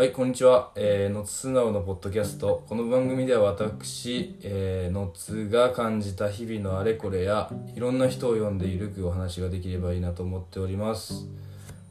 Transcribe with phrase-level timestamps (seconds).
[0.00, 0.72] はい、こんにちは。
[0.76, 2.64] えー、のつ素直のポッドキャスト。
[2.66, 11.26] この番組では私、えー、のつが感じた日々のあれこれや、いろんな人を呼んでいるくお話ができればいいなと思っております。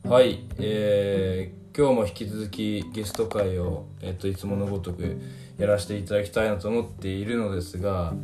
[0.04, 5.22] はい、えー、今日も引き続きゲスト会を、えっと、いつものごとく
[5.60, 8.16] やらせていただきたいなと思っているのですが、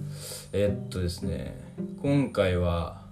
[0.51, 1.61] えっとですね、
[2.01, 3.03] 今回は、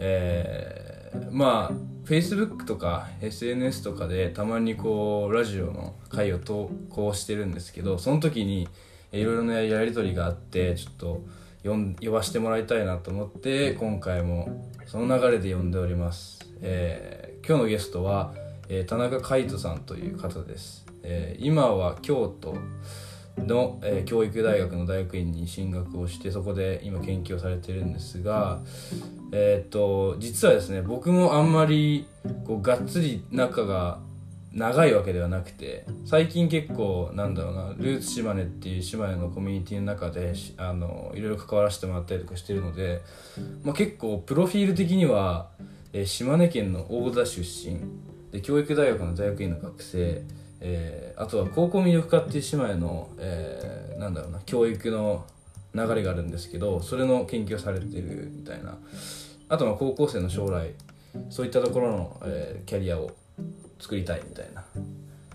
[0.00, 8.68] えー、まあ Facebook とか SNS とかでたまにこうラジオの回を投稿してるんですけどその時に
[9.10, 11.24] いろいろなやり取りがあってちょっと
[11.64, 18.34] 呼ん呼ばせてもらいたいなと思って今回もその流れで呼んでおります、えー今日のゲストは、
[18.68, 22.56] えー田中海人さんという方です、えー今は京都。
[23.38, 28.60] の、えー教育大学の大学院に進学をしてそこで今研究をされてるんですが
[29.32, 32.06] えーっと実はですね僕もあんまり
[32.46, 33.98] こうがっつり仲が
[34.56, 43.02] 長いわけではなくて最近結構なんだろうなルーツ島根っていう島根のコミュニティの中であのいろいろ関わらせてもらったりとかしてるので、
[43.62, 45.50] まあ、結構プロフィール的には、
[45.92, 47.80] えー島根県の大田出身
[48.32, 50.22] で教育大学の大学院の学生、
[50.60, 55.24] えーあとは高校魅力科っていう島根の、えーなんだろうな教育の
[55.74, 58.78] 流れがあるんですけどそれの研究をされてるみたいな。
[59.48, 60.72] あとは高校生の将来
[61.30, 63.12] そういったところの、えーキャリアを
[63.78, 64.64] 作りたいみたいな。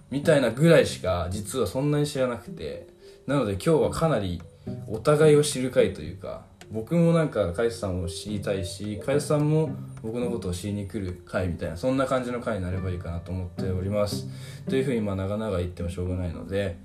[0.10, 2.90] みたいなぐらいしか実はそんなに知らなくて。
[3.28, 4.42] なので今日はかなり
[4.88, 14.28] お互いを知る回というか僕もなんかカイさんを知りたいしカイさんも僕のことを知りに来る回みたいなそんな感じの回になればいいかなと思っております。
[14.70, 16.78] というふうにまあ長々言ってもしょうがないので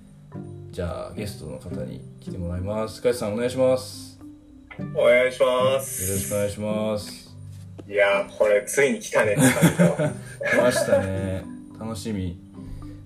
[0.72, 3.00] じゃあゲストの方に来てもらいます。
[3.00, 4.18] カイさんお願いします。
[4.94, 6.28] お願いしまよろしす。
[6.30, 7.36] くお願いします。
[7.88, 9.36] いやー、これついに来たね。
[9.38, 11.44] 来ましたね。
[11.78, 12.36] 楽しみ。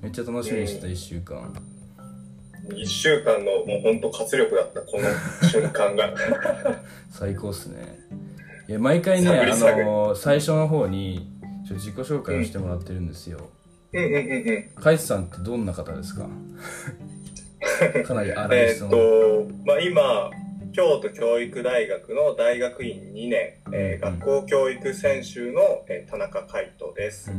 [0.01, 1.53] めっちゃ楽しみにしてた1週間
[2.77, 6.15] 一週間のもうほんと活力だった、この瞬間が。
[7.11, 7.99] 最高っすね。
[8.69, 9.47] いや毎回ねあ
[9.85, 11.29] の最初の方に
[11.67, 13.49] ちょ自己紹介をしてもらってるんですよ、
[13.93, 14.83] うんうんうんうん。
[14.83, 16.29] カイツさんってどんな方ですか？
[18.05, 20.31] かなり荒いえーっ質問、と、まあ今、
[20.73, 27.33] 京都教育大学の大学院2年、えーうん学校教育専修の、えー田中海人です。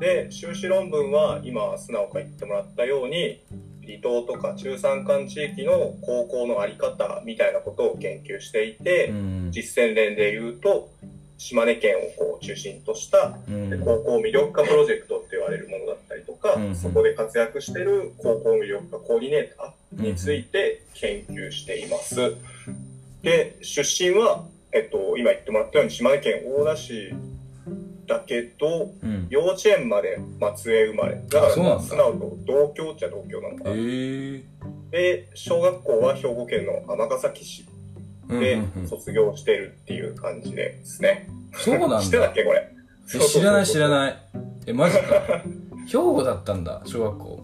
[0.00, 3.42] で、修士論文は今、素直が言ってもらったように、
[3.86, 9.48] 離島とか中山間地域の高校のあり方みたいなことを研究していて、うん。
[9.50, 10.90] 実践連で言うと
[11.38, 13.52] 島根県をこう中心としたう
[13.82, 16.76] 高校魅力化プロジェクトって言われるものだったりとか、うん。
[16.76, 22.34] そこで活躍してる高校魅力化コーディネーターについて研究しています。
[23.22, 27.12] で出身は、えっと、今言ってもらったように島根県大田市
[28.10, 29.26] だけどうん。
[29.30, 31.20] 幼稚園まで松江生まれ。
[31.28, 33.74] だからまあ素直と同郷っちゃ同郷なのかえな。
[33.74, 34.42] ー。
[34.90, 37.64] で小学校は兵庫県の尼崎市
[38.28, 41.28] で卒業してるっていう感じですね。
[41.54, 42.68] そうなん知ってただっけこれ？
[43.14, 43.90] え知らない知らい。
[43.90, 44.16] ない。
[44.66, 45.04] えマジか。
[45.86, 47.42] 兵庫だったんだ小学校。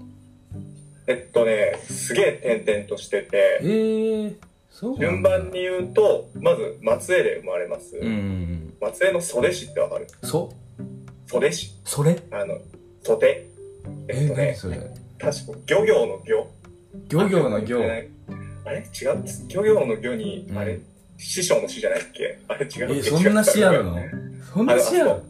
[1.08, 4.45] えっとね、すげえ転々としてえて、ー、そうなんだ
[4.98, 7.96] 順番に言うと、まず松江で生まれます。
[7.96, 10.06] うんうん松江の袖市ってわかる？
[10.22, 10.52] うんそ
[11.26, 11.80] 袖市。
[11.84, 12.58] それあの、
[13.02, 13.46] 袖。
[14.08, 14.76] ええっとね、何それ？
[15.18, 16.46] 確か漁業の漁。
[17.08, 17.80] 漁業の漁。
[17.80, 18.80] あれ？
[18.80, 19.24] 違う？
[19.48, 20.58] 漁業の漁に、うん。
[20.58, 20.78] あれ、
[21.16, 22.38] 師匠の師じゃないっけ？
[22.48, 22.98] あれ違うっけ？
[22.98, 23.96] えそんな詩あるの？
[24.52, 25.22] そんな詩ある？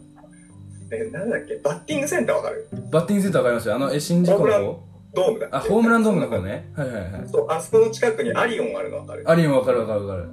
[0.91, 1.55] え、なんだっけ？
[1.55, 2.67] バッティングセンターわかる？
[2.91, 3.75] バッティングセンターわかりますよ。
[3.75, 4.83] あのえ新宿の
[5.17, 5.57] ドームだっけ？
[5.57, 6.69] あホームランドームの方ね。
[6.75, 7.11] はいはいはい。
[7.27, 9.23] そう、あそこの近くにアリオンあるのわかる？
[9.29, 10.29] ありもわかるわかるわかる。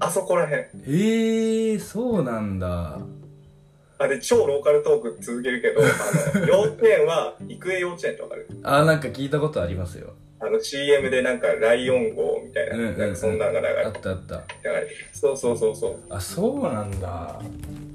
[0.00, 0.52] あそこらへん。
[0.52, 2.98] えー、そうなんだ。
[4.00, 8.46] あれ、超ローカルトーク続けるけど、あの、 幼稚園は、育英幼稚園ってわかる？
[8.62, 10.12] あなんか聞いたことありますよ。
[10.40, 14.34] あの、CM でなんか、ライオン号みたいな、うんうんうんなんかそんなのが流れあったあった。
[14.36, 14.42] 流
[14.76, 14.96] れてる。
[15.12, 15.96] そうそうそうそう。
[16.10, 17.40] あそうなんだ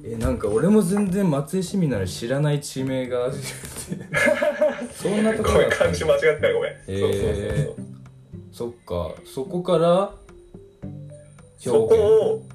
[0.06, 3.32] えなんか俺も全然松江市民なら知らない地名が
[4.94, 6.72] そんなとこごめん、漢字間違ったらごめん。
[6.88, 7.76] えーそうそうそうそう。
[8.52, 9.16] そっか。
[9.26, 10.14] そこから
[11.60, 12.46] 兵そこを、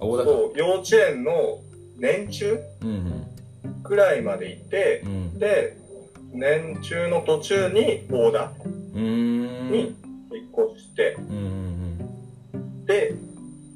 [0.00, 1.58] そう、幼稚園の
[1.98, 3.26] 年中うん
[3.82, 5.38] くらいまで行ってう、ん。
[5.38, 5.76] で、
[6.32, 8.52] 年中の途中に大田
[8.94, 9.90] に引っ
[10.74, 13.14] 越して、うんうんで、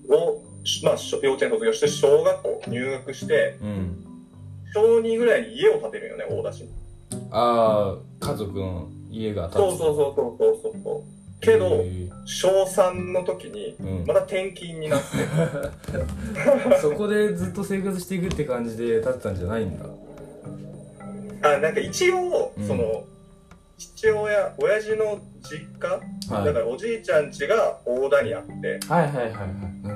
[0.08, 0.42] を、
[0.82, 3.68] まあ、小幼稚園卒業して小学校入学して、うん。
[3.68, 4.06] うん
[4.76, 6.64] 小2ぐらいに家を建てるよね、大田市。
[6.64, 6.70] に。
[7.30, 9.54] ああ家族の家が建つ。
[9.54, 10.82] そうそうそうそうそうそう。
[10.84, 11.40] そう。
[11.40, 11.84] けど、
[12.26, 14.06] 小3の時に、うん。
[14.06, 15.06] また転勤になって、
[16.80, 19.86] そこでずっと生活していくって感じで建てたんじゃないんだ。
[21.42, 22.66] あ、なんか一応、うん。
[22.66, 23.04] その、
[23.78, 25.88] 父親親父の実家、
[26.34, 26.44] はい。
[26.46, 28.80] だからおじいちゃん家が大田にあって。
[28.88, 29.32] はいはいはいはい。
[29.82, 29.95] なる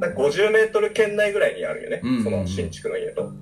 [0.00, 2.24] なんか50メートル圏内ぐらいにあるよね、うんうんうん。
[2.24, 3.32] その新築の家と。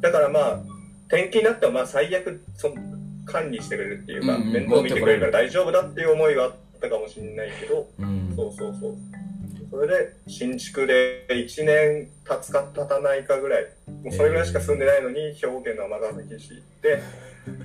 [0.00, 0.60] だからまあ
[1.08, 2.76] 転勤になってもまあ最悪その
[3.24, 4.52] 管理してくれるっていうか、うんうん。
[4.52, 7.88] 面倒見てくれるから大丈夫だっていう思いがあったかもしれないけど。
[7.98, 8.32] うん。
[8.34, 8.96] そうそうそう。
[9.70, 13.66] それで新築で1年経つか経たないかぐらい。
[14.02, 17.02] もうそれぐらいしか住んでないのに兵庫県の尼崎市行って、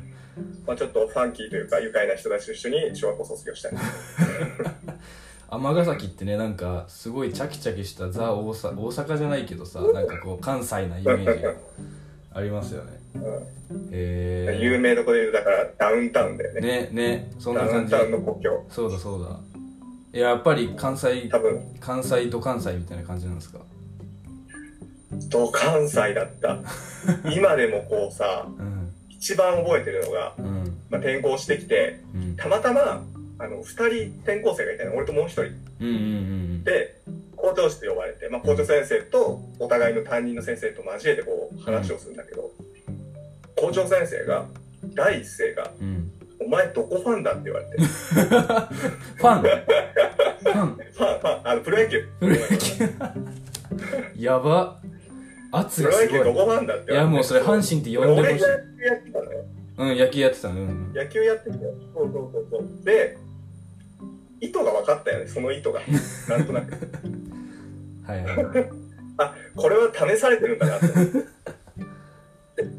[0.65, 3.71] まあ、ちょっとファンキーというか愉快な人たちと一緒に小学校卒業したい
[5.49, 11.53] 尼崎ってねなんかすごいチャキチャキしたザ大阪大阪じゃないけどさなんかこう関西なイメージが
[12.33, 12.91] ありますよね。
[13.91, 16.69] へ有名どこで言うだからダウンタウンだよえね。
[16.81, 17.95] ねねそんダな感じ。
[17.95, 18.65] ウンタウンの故郷。
[18.69, 19.39] そうだそうだ。
[20.13, 21.61] いややっぱり関西多分。
[21.79, 23.59] 関西と関西みたいな感じなんですか？
[25.29, 26.59] ど関西だった。
[27.31, 28.93] 今でもこうさうん。
[29.09, 30.77] 一番覚えてるのが、うん。
[30.91, 32.35] まあ、転校してきてうん。
[32.35, 33.03] たまたま
[33.39, 33.63] あの2
[34.11, 35.41] 人転校生がいたの俺ともう1人。
[35.41, 35.93] うんうんう
[36.59, 36.95] んで
[37.37, 42.51] 校長室で呼ばれて、まあ、校長先生とお互いの担任の先生と交えてこう話をするんだけど、
[43.55, 44.45] 校長先生が
[44.95, 46.11] 第一声がうん
[46.43, 47.77] 「お前どこファンだ?」って言われて。
[47.77, 49.41] ファン？
[49.43, 49.45] ファン？
[50.41, 50.75] ファン
[51.19, 51.47] ファン。
[51.47, 52.07] あのプロ野球。
[52.19, 52.85] プロ野球。
[54.23, 54.79] やば。
[55.51, 56.91] 圧プロ野球がすごいどこファンだって。
[56.91, 58.43] いやもうそれ阪神って呼んでほしい。
[58.43, 59.45] 俺が野球やってたのよ。
[59.77, 60.53] うん野球やってたの。
[60.55, 60.93] うん。
[60.93, 61.61] 野球やってたよ。
[61.93, 62.83] そうそうそうそう。
[62.83, 63.17] で
[64.39, 65.81] 意図が分かったよねその意図が。
[66.29, 66.73] なんとなく。
[68.05, 68.69] はいはい
[69.19, 70.87] あこれは試されてるんだなって
[72.55, 72.69] で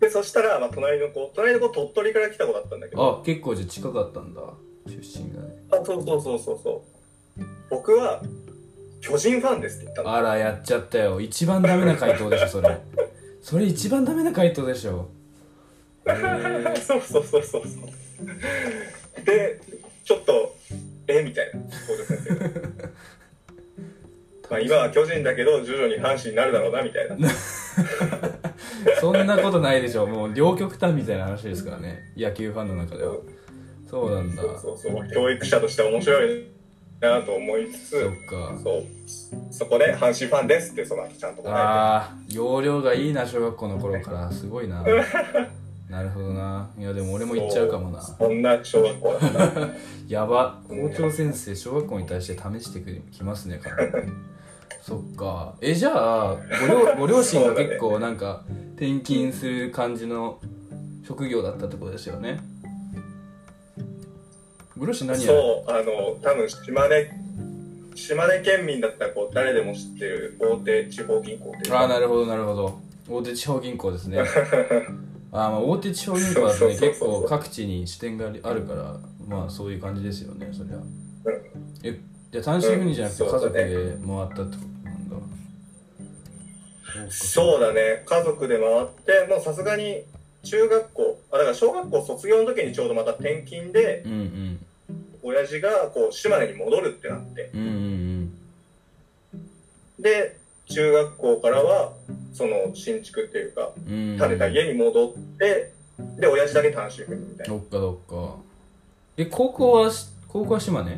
[0.00, 3.20] でそしたら、まあ、隣の子隣の子鳥取から来た子だったんだけど。
[3.20, 4.42] あ結構じゃあ近かったんだ
[4.86, 5.62] 出身がね。
[5.72, 6.84] あそうそうそうそうそ
[7.38, 7.42] う。
[7.70, 8.22] 僕は
[9.00, 10.14] 巨人ファンですって言ったの。
[10.14, 11.20] あらやっちゃったよ。
[11.20, 12.78] 一番ダメな回答でしょそれ。
[13.42, 15.08] それ一番ダメな回答でしょ。
[16.86, 19.24] そうそうそうそうそう。
[19.24, 19.60] で
[20.04, 20.54] ちょっと
[21.08, 21.22] え？
[21.22, 21.60] みたいな。
[21.60, 21.68] 校
[21.98, 22.88] 長先生が
[24.50, 27.28] まあ今は巨人だけど徐々に阪神になるだろうなみたいな。
[29.00, 32.12] そんなことないでしょもう両極端みたいな話ですからね。
[32.16, 33.16] 野球ファンの中では。
[33.86, 34.42] そうなんだ。
[34.42, 36.46] そうそう教育者として面白い
[37.00, 38.58] なと思いつつそっか。
[38.62, 38.84] そう。
[39.50, 44.32] そこで阪神ファンですってその後ちゃんと答ああ容量がいいな小学校の頃から。
[44.32, 44.82] すごいな
[45.88, 46.68] なるほどな。
[46.78, 48.02] いやでも俺も行っちゃうかもな。
[48.02, 49.68] そんな小学校だった
[50.08, 50.60] やば。
[50.68, 52.80] 校長先生小学校に対して試して
[53.10, 54.08] きますねかなり
[54.82, 55.54] そっか。
[55.62, 55.92] えじゃ
[56.32, 58.42] あご両 ご両親が結構なんか
[58.76, 60.38] 転勤する感じの
[61.06, 62.38] 職業だったってことですよね。
[64.76, 65.38] ご両親何やる？
[65.38, 67.10] そうあの多分島根
[67.94, 72.78] 島根県民だったらこう誰でも知ってる大手地方銀行ああなるほどなるほど。
[73.08, 74.18] 大手地方銀行ですね
[75.32, 76.88] あーまあ大手地方銀行だとねそうそうそうそう。
[76.88, 78.96] 結構各地に支店があるから
[79.26, 80.78] まあそういう感じですよねそりゃ。
[81.84, 81.98] え
[82.32, 84.02] じゃあ単身赴任じゃなくてうん家族で回ったって
[84.34, 84.38] こと
[84.88, 87.10] なんだ、そうか。
[87.10, 88.02] そうだね。
[88.06, 90.02] 家族で回ってもうさすがに
[90.44, 94.58] 中学校あだから小学校卒業の時にちょうどまた転勤でうんうん。
[95.22, 97.50] 親父がこう島根に戻るってなって。
[97.52, 98.32] うんうん。
[100.02, 100.37] で
[100.70, 101.92] 中学校からは
[102.32, 105.72] その新築っていうか建てた家に戻って
[106.18, 107.54] で親父だけ単身赴任みたいな。
[107.54, 108.36] どっかどっか。
[109.16, 110.96] え高校はし高校は島根？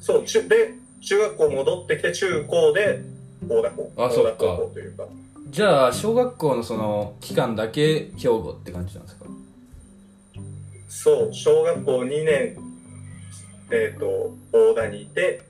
[0.00, 3.00] そう中で中学校戻ってきて中高で
[3.48, 4.38] 大田高あそっか。
[4.72, 5.04] というか。
[5.50, 9.26] じゃあ小学校のその期間だけ兵庫って感じなんですか？
[10.88, 12.56] そう小学校2年
[13.70, 15.40] えっ、と大田にいて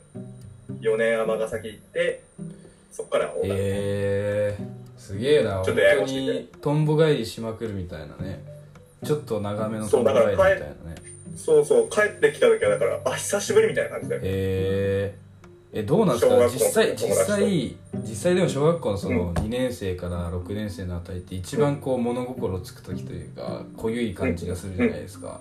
[0.80, 2.22] 4年尼崎行って
[2.92, 5.62] そっから大田、えー、すげえな。
[5.64, 8.44] ちょっとややこしいけどにとんぼ返りしまくるみたいなね。
[9.02, 10.72] ちょっと長めのとそうんぼ返りみたいなね。
[11.34, 14.20] そうそう帰ってきた時はだからあ久しぶりみたいな感じだよ。
[14.24, 17.36] えー、えどうなんです小学校か実際の友達と。
[17.38, 25.40] 実際実際でも小学校のそのう2年生から6年生のあたりって一番こう物心つく時というか濃ゆい感じがするじゃないですか、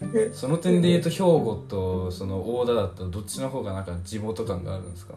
[0.00, 0.32] うん。
[0.32, 5.14] その点で言うと兵庫とその大田だったらどっちの方がなんか地元感があるんですか？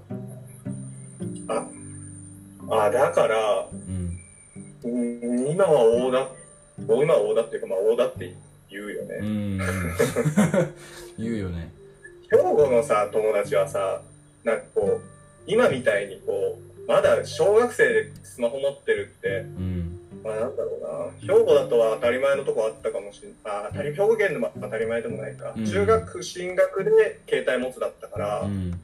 [1.50, 4.20] あだからうん。
[4.84, 6.28] うん今は大田
[6.80, 8.36] 今は大田っていうかまあ大田って
[8.70, 9.58] 言うよね、うん。
[11.18, 11.72] 言うよね。
[12.30, 14.02] 兵庫のさ友達はさ
[14.44, 15.02] なんかこう
[15.48, 20.00] 今みたいにこうまだ小学生でスマホ持ってるってうん。
[20.24, 21.34] まあなんだろうな。
[21.36, 25.66] 兵庫だとは当たり前のとこあったかもしれないあ当たり兵庫県でも当たり前でもないか、うん。
[25.66, 28.80] 中学進学で携帯持つだったから、うん。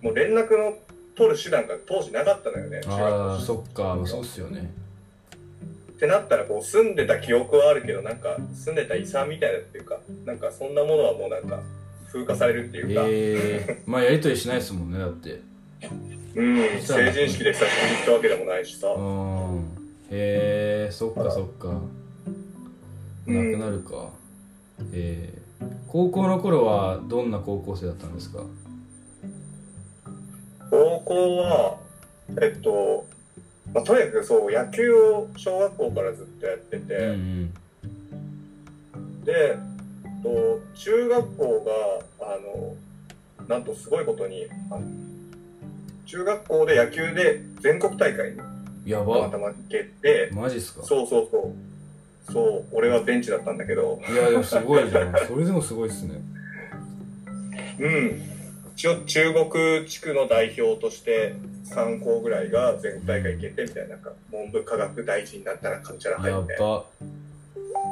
[0.00, 0.74] もう連絡の
[1.14, 2.80] 取る手段が当時なかったのよね。
[2.86, 3.98] ああそっか。
[4.04, 4.70] そうっすよね。
[5.92, 11.62] ってなったらこう住んでた記憶はあるけどなんか住んでた遺産みたいなっていうかなんかそんなものはもうなんか
[12.10, 15.40] 風化されるっていうか、ええまあやりとりしないですもんねだって。
[16.34, 19.60] うん成人式で久しぶりに行ったわけでもないしさ、うん
[20.10, 21.68] へえそっかそっか。
[23.26, 24.10] なくなるか、
[24.92, 25.38] ええ
[25.86, 28.42] 高校の頃はどんな高校生だったんですか？
[30.72, 31.76] 高校は
[32.40, 33.04] えっと、
[33.74, 37.54] まあ、とにかくそう野球を小学校からずっとやってて、うんうん
[39.24, 39.56] で
[40.22, 41.64] と中学校
[42.18, 42.74] があの
[43.48, 44.82] なんとすごいことにあの
[46.06, 48.38] 中学校で野球で全国大会に
[48.90, 49.28] やば。
[49.28, 50.82] たま行けてマジっすか？
[50.84, 52.32] そうそうそう。
[52.32, 54.00] そう俺はベンチだったんだけど。
[54.10, 55.14] いやでもすごいじゃん。
[55.28, 56.20] それでもすごいっすね。
[57.78, 58.31] うん
[58.82, 61.34] 中国地区の代表として
[61.70, 66.86] 3校ぐらいが全国大会行けてみたいななんか文部科学大臣だったらカルチャラや入みたいなの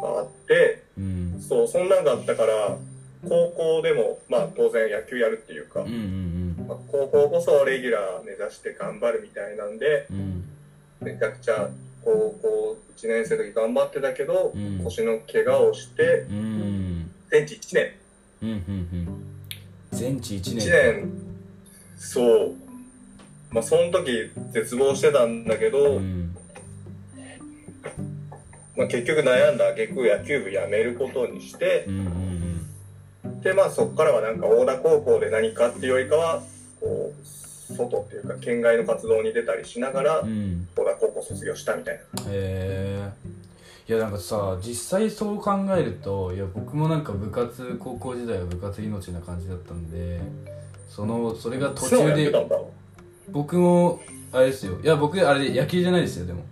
[0.01, 1.41] ばがあってうん。
[1.41, 2.77] そうそんなんがあったから
[3.23, 10.17] 高校でもまあ当然野球やるっていうか、うんうんまあ高校こそレギュラー目指して頑張るみたいなんでうん。
[10.17, 10.45] うん
[11.01, 11.71] めちゃくちゃ
[12.05, 12.11] 高
[12.43, 14.85] 校1年生の時頑張ってたけど、うん。
[14.85, 17.11] 腰の怪我をしてうん。
[17.31, 17.93] 全治1年。
[18.43, 18.61] うんうんう
[19.11, 19.30] ん
[19.93, 21.11] 全治1 1年年。
[21.97, 22.55] そう。
[23.51, 26.37] まあその時絶望してたんだけど、うん。
[28.77, 31.99] まあ、結局悩んだ挙句野球部辞めることにしてうん
[33.25, 36.43] うんでまあそこからはなんか大田高校で何かっていうよりかは
[36.81, 40.29] こう外っていうか県外の活動に出たりしながらうん。
[40.29, 42.23] うん大田高校卒業したみたいな。
[42.23, 43.11] へえ
[43.89, 50.21] いやなんかさ実際そう考えるといや僕もなんか部活高校時代は部活命な感じだったんで
[50.89, 52.33] そのそれが途中で
[53.31, 54.01] 僕も
[54.33, 54.81] あれですよ。
[54.81, 56.45] いや僕あれ野球じゃないですよでも。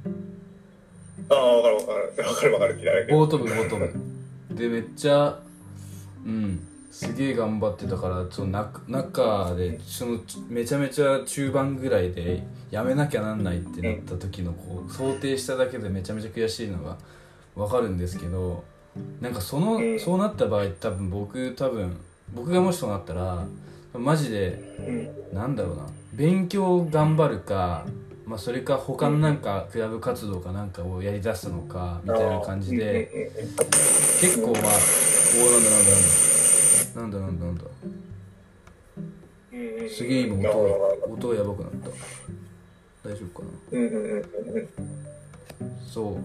[1.30, 2.12] ああ分かる分かる。
[2.16, 3.92] 分かる分かるボート部ボート部
[4.54, 5.38] でめっちゃ
[6.24, 10.18] うんすげえ頑張ってたからその中中でその
[10.48, 16.96] めちゃめちゃ中盤ぐらいでやめなきゃなんないってなった時のこう想定しただけでめちゃめちゃ悔しいのが
[17.58, 18.64] わかるんですけど
[19.20, 21.96] なんかそのうんそうなった場合多分僕多分
[22.34, 23.46] 僕がもしそうなったら
[23.94, 25.36] マジでうん。
[25.36, 25.86] なんだろうな。
[26.14, 27.84] 勉強頑張るか、
[28.26, 33.30] まあ、それか他のなんかクラブ活動かなんかをやりだすのかみたいな感じで
[34.20, 34.62] 結構まあ
[35.36, 35.70] おおなんだ
[36.94, 37.38] なんだなんだ。
[37.38, 37.64] なんだなんだ
[39.52, 39.90] うんうん。
[39.90, 41.90] すげえ今音音やばくなった。
[43.08, 43.52] 大丈夫かな？
[45.86, 46.16] そう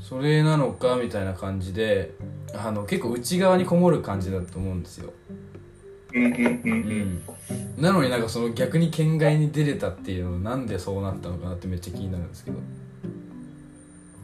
[0.00, 2.12] それなのかみたいな感じで
[2.54, 5.12] あの結構内側にこもる感じだと思うんですよ。
[6.14, 6.24] うん。
[6.26, 12.58] うんうんううんんなのになんかその逆に県外に出れたっていうのはなんでそうなったのかなってめっちゃ気になるんですけど。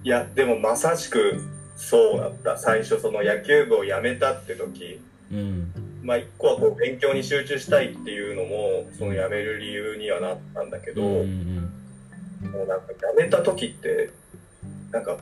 [0.05, 1.41] いやでもまさしく
[1.77, 2.57] そうだった。
[2.57, 5.01] 最初その野球部を辞めたって時。
[5.33, 5.73] うん。
[6.03, 11.71] まあ一個はこう勉強に集中したいっていうのもその辞める理由にはなったんだけど、うん
[12.43, 12.51] うん。
[12.51, 14.11] もうなんか辞めた時って
[14.91, 15.19] なんか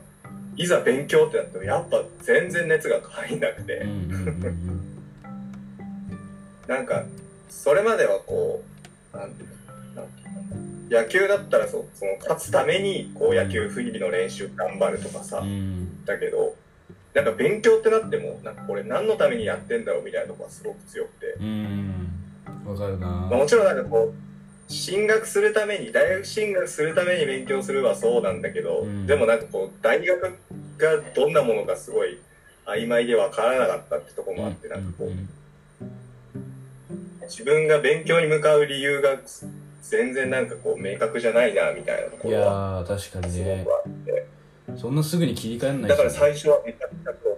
[0.57, 3.87] いざ勉強ってなってもやっぱ全然熱が入んなくて、
[6.67, 7.05] なんか
[7.49, 8.63] それまではこ
[9.15, 9.49] うなんていう
[9.97, 16.05] のなんていうの野球だったらそその勝つためにこう野球日々の練習頑張るとかさ、うん。
[16.05, 16.55] だけど
[17.15, 22.09] なんか勉強ってなってもなんかこれ何のためにやってんだろうみたいなとこがすごく強くて、うん。
[22.67, 23.07] わかるな。
[23.07, 24.30] まあ、もちろんなんかこう
[24.71, 29.07] 進学するために大学進学するために勉強するはそうなんだけど、うん。
[29.07, 30.21] でもなんかこう大学
[30.79, 32.19] がどんなものかすごい
[32.67, 35.11] 曖昧で分からなかったってとこもあってなんかこう
[37.25, 39.19] 自分が勉強に向かう理由が
[39.83, 44.27] 全然なんかこう明確じゃないなみたいなとこいやろはー確かにすごねくあって。
[44.77, 47.30] そんなすぐに切り替えんないだからし最初はめちゃくちゃそ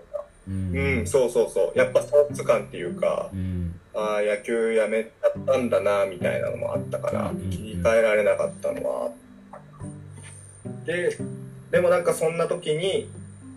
[0.49, 0.77] うん。
[0.77, 1.79] うん、そうそうそう。
[1.79, 3.81] やっぱスポーツ感っていうか、うん。
[3.95, 9.11] ああ、野球やめちゃったんだな、みたいなのもあったからうん切り替えられなかったのは。
[10.87, 11.17] で、
[11.71, 13.09] でもなんかそんな時に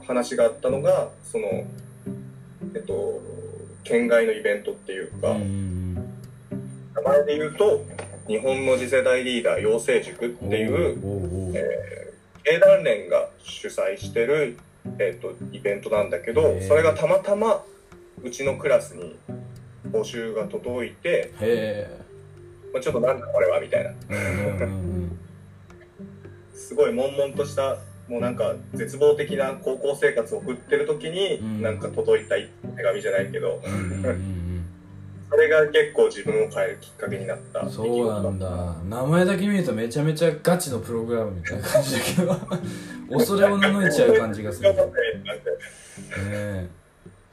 [0.05, 1.65] 話があったのが、その、
[2.75, 3.21] えっと、
[3.83, 6.01] 県外のイベントっていうか、ん名
[7.03, 7.83] 前で言うと、
[8.27, 11.53] 日本の次世代リーダー養成塾うんっていう、おうおうおう
[12.43, 14.57] 経団連が主催してる、
[14.99, 17.63] えっとイベントなんだけどそれがたまたま
[18.23, 19.17] うちのクラスに
[19.91, 21.87] 募集が届いて、へ
[22.73, 23.91] まあ、ちょっとなんだこれはみたいな。
[26.53, 27.77] すごい悶々とした
[28.07, 31.61] もうなんか絶望的な高校生活を送ってる時に、うん。
[31.61, 33.61] なんか届いた手紙じゃないけど
[35.35, 38.75] そそれが結構自分を変えるきっかけになったそうなんだ。
[38.87, 42.35] 名前だけ見るとめちゃめちゃガチのプログラムみたいな感じだけど。
[43.17, 44.73] 恐れを布いちゃう感じがする。
[44.73, 44.81] ね
[46.23, 46.67] え。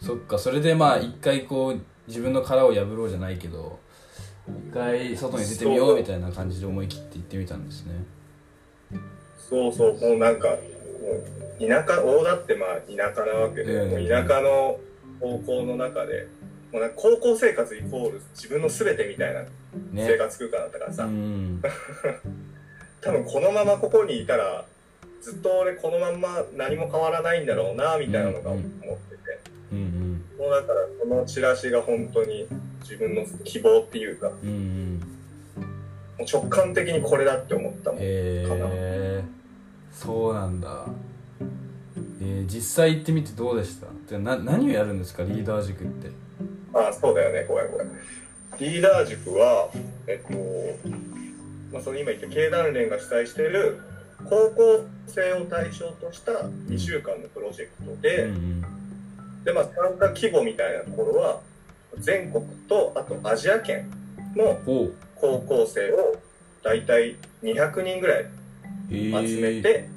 [0.01, 0.37] そっか。
[0.37, 3.79] それでまあ一回こう自分の殻を破ろうじゃないけど
[4.49, 7.93] 一回外に出てみようみたいな感じで思い切って行ってみたんですね。
[9.39, 10.01] そうそう。
[10.01, 13.91] もうなんかもう田舎大田ってまあ田舎なわけで、うん。
[13.91, 14.79] もう田舎の
[15.21, 16.27] 高校の中で
[16.79, 19.45] んか高校生活イコール自分の全てみたいな
[19.95, 21.63] 生ね活空間だったからさ、うん。
[23.01, 24.65] 多分このままここにいたら
[25.21, 28.71] ずっと俺このまんま何も変わらないんだろうなみたいなのが思って
[29.17, 29.39] て、
[29.73, 30.25] うんうん。
[30.39, 32.47] もうだからこのチラシが本当に
[32.81, 35.01] 自分の希望っていうかもうんうん。
[36.21, 39.25] う直感的にこれだって思ったもん、へえ
[39.93, 40.87] そうなんだ。
[42.21, 43.89] えー、実際行ってみてどうでした？
[44.09, 45.23] でな何をやるんですか？
[45.25, 46.09] リーダー塾って
[46.75, 47.89] ああそうだよねごめんごめん
[48.59, 49.71] リーダー塾は
[50.07, 50.39] えっと
[51.73, 53.81] まあその今言った経団連が主催している
[54.29, 58.65] 高校生を対象とした2週間のプロジェクトで、うん
[59.45, 61.41] でまあ参加規模みたいなところは
[61.99, 63.91] 全国とあとアジア圏
[64.37, 64.61] の
[65.17, 66.17] 高校生を
[66.63, 68.27] 大体200人ぐらい
[68.89, 69.89] 集めて、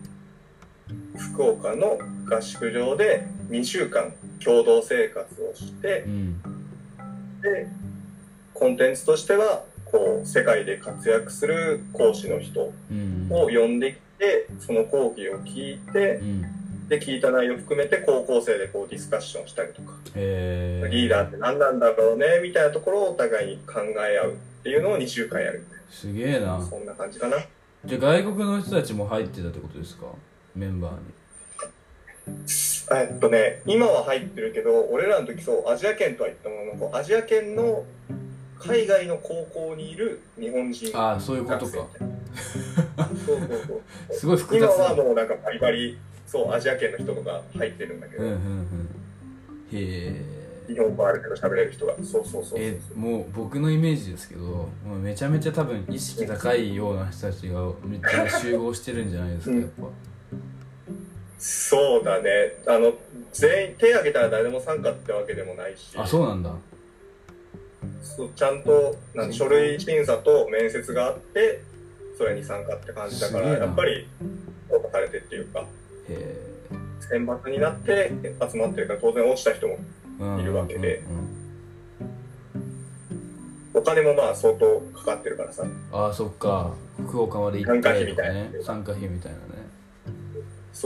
[1.16, 6.42] 福岡の合宿場で2週間共同生活をしてうん。
[7.42, 7.68] で
[8.54, 13.28] コンテンツとしてはこう世界で活躍する講師の人うん。
[13.32, 16.46] を呼んできてその講義を聞いてうん。
[16.88, 20.90] で聞いた内容を含めて高校生でこうディスカッションしたりとかへー。
[20.90, 26.62] リーダーって何なんだろうねみたいなところをお互いに考え合うっていうのを2週間やるすげえな。
[26.62, 27.38] そんな感じかな。
[27.86, 30.06] じゃあ外国の人たちも入ってたってことですか？
[30.56, 30.98] メンバーに
[32.92, 37.84] えっとね今は入ってるけど俺らの時そうアジア圏とは言ったもののこうアジア圏の
[38.60, 41.88] 海外の高校にいる日本人ああそういうことか。
[43.26, 44.16] そうそうそう。
[44.16, 48.90] すごい複雑今はなもうなんかバリバリそうアジア圏の人とか入ってるんだけど、うんうんうん。
[49.72, 50.22] へえ
[50.68, 51.96] 日本語ある程度喋れる人が。
[51.98, 52.60] そうそうそうそう。
[52.60, 59.62] えもう僕のイメージですけどもうめちゃめちゃ多分意識高いような人たちがめっちゃ集合してるんじゃないですかうん。
[59.62, 59.84] やっぱ
[61.38, 62.54] そうだね。
[62.68, 62.94] あの
[63.34, 65.98] 全員手挙げたら誰でも参加ってわけでもないし。
[65.98, 66.52] あそうなんだ。
[68.02, 71.62] そうちゃんとなん書類審査と面接があって
[72.18, 74.08] それに参加って感じだからやっぱり
[74.70, 75.66] 評価されてっていうか。
[77.08, 78.12] 選抜になって
[78.52, 79.78] 集まってるから当然落ちた人も
[80.20, 81.04] うんいるわけで。
[83.74, 85.64] お金もまあ相当かかってるからさ。
[85.92, 86.74] ああそっか。
[86.98, 88.52] 福岡まで行ったりとかね。
[88.64, 89.44] 参加費みたいなね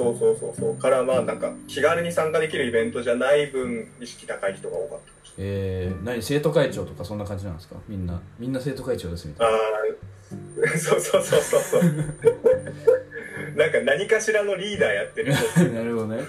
[0.04, 0.76] そうそうそうそう。
[0.78, 7.76] からまあなんか気軽に参加できるイベントじゃない分意識高い人が多かったえー、何生徒会長とかそんな感じなんですか？
[7.88, 8.22] みんな。
[8.38, 9.58] みんな生徒会長ですみたいれな。
[9.58, 11.82] いああ そうそうそうそうそう。
[13.56, 16.24] なんか何かしらのリーダーやってる人ななるほどね。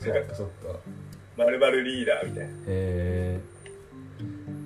[0.00, 0.78] そっかそっか。
[1.36, 2.50] まるまるリーダーみたいな。
[2.66, 3.40] え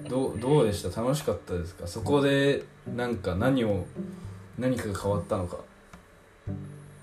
[0.04, 1.00] ー、どうどうでした？
[1.00, 1.86] 楽しかったですか？
[1.86, 3.86] そこでなんか何を
[4.58, 5.58] 何かが変わったのか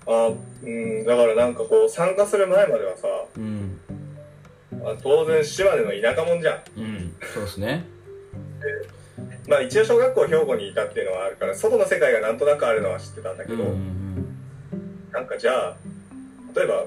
[0.06, 3.80] あうんだからなんかこう参加する前まではさうん。
[4.84, 6.80] あ当然島根の田舎もんじゃん。
[6.80, 7.84] うんそうですね。
[9.48, 14.06] まあ一応小学校兵庫にいたっていうのはあるから外の世界がなんとなくあるのは知ってたんだけど、うんうん
[15.12, 15.76] なんかじゃあ
[16.54, 16.84] 例えば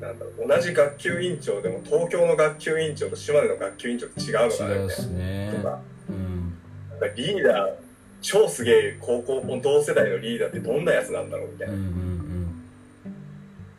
[0.00, 5.52] なんだろう同じ学級委員長でも東京の学級委員長と島根の学級委員長と違うのかなみたいな。
[5.54, 6.54] とかうん。
[6.90, 7.72] なんかリーダー
[8.20, 12.20] 超すげえ高校同世代のリーダーってどんなやつなんだろうみたいな、うんうん。
[12.20, 12.23] って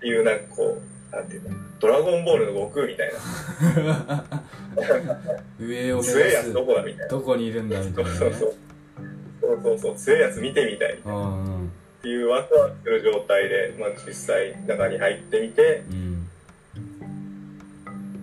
[0.07, 4.25] いうなんかこうなんていうのドラゴンボールの悟空みたいな。
[4.29, 4.45] うん
[5.57, 7.07] 上を目強いやつ指すどこだみたいな。
[7.07, 8.19] どこにいるんだみたそいうなね。
[8.19, 8.53] そうそう
[9.41, 9.59] そう。
[9.63, 10.93] そうそう強いやつ見てみたい。
[10.93, 11.71] っうんうん。
[12.01, 15.83] ていうワクワクする状態で、まあ、実際中に入ってみて。
[15.89, 16.27] うん。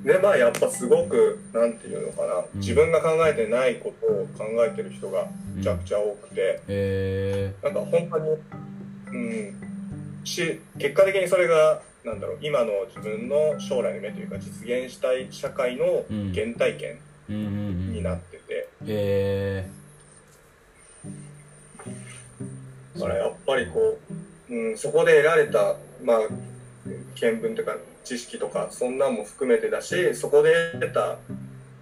[0.05, 2.45] でまあやっぱすごくなんていうのかな、ん。
[2.55, 8.31] 自分が考えてないことを考えてる人がめちゃくちゃ多くて、えなんか本当に
[9.13, 9.55] うん
[10.25, 16.33] し結果的にそれがなんだろう今の自分の将来の夢というか実現したい社会のうん。
[16.35, 17.93] 原体験ー、うんうんうん。
[17.93, 23.99] になってて、えー、だからやっぱりこ
[24.51, 26.19] う、うん、そこで得られたまあ
[27.15, 31.19] 見聞とか知識とかそんなんも含めてだしそこで得た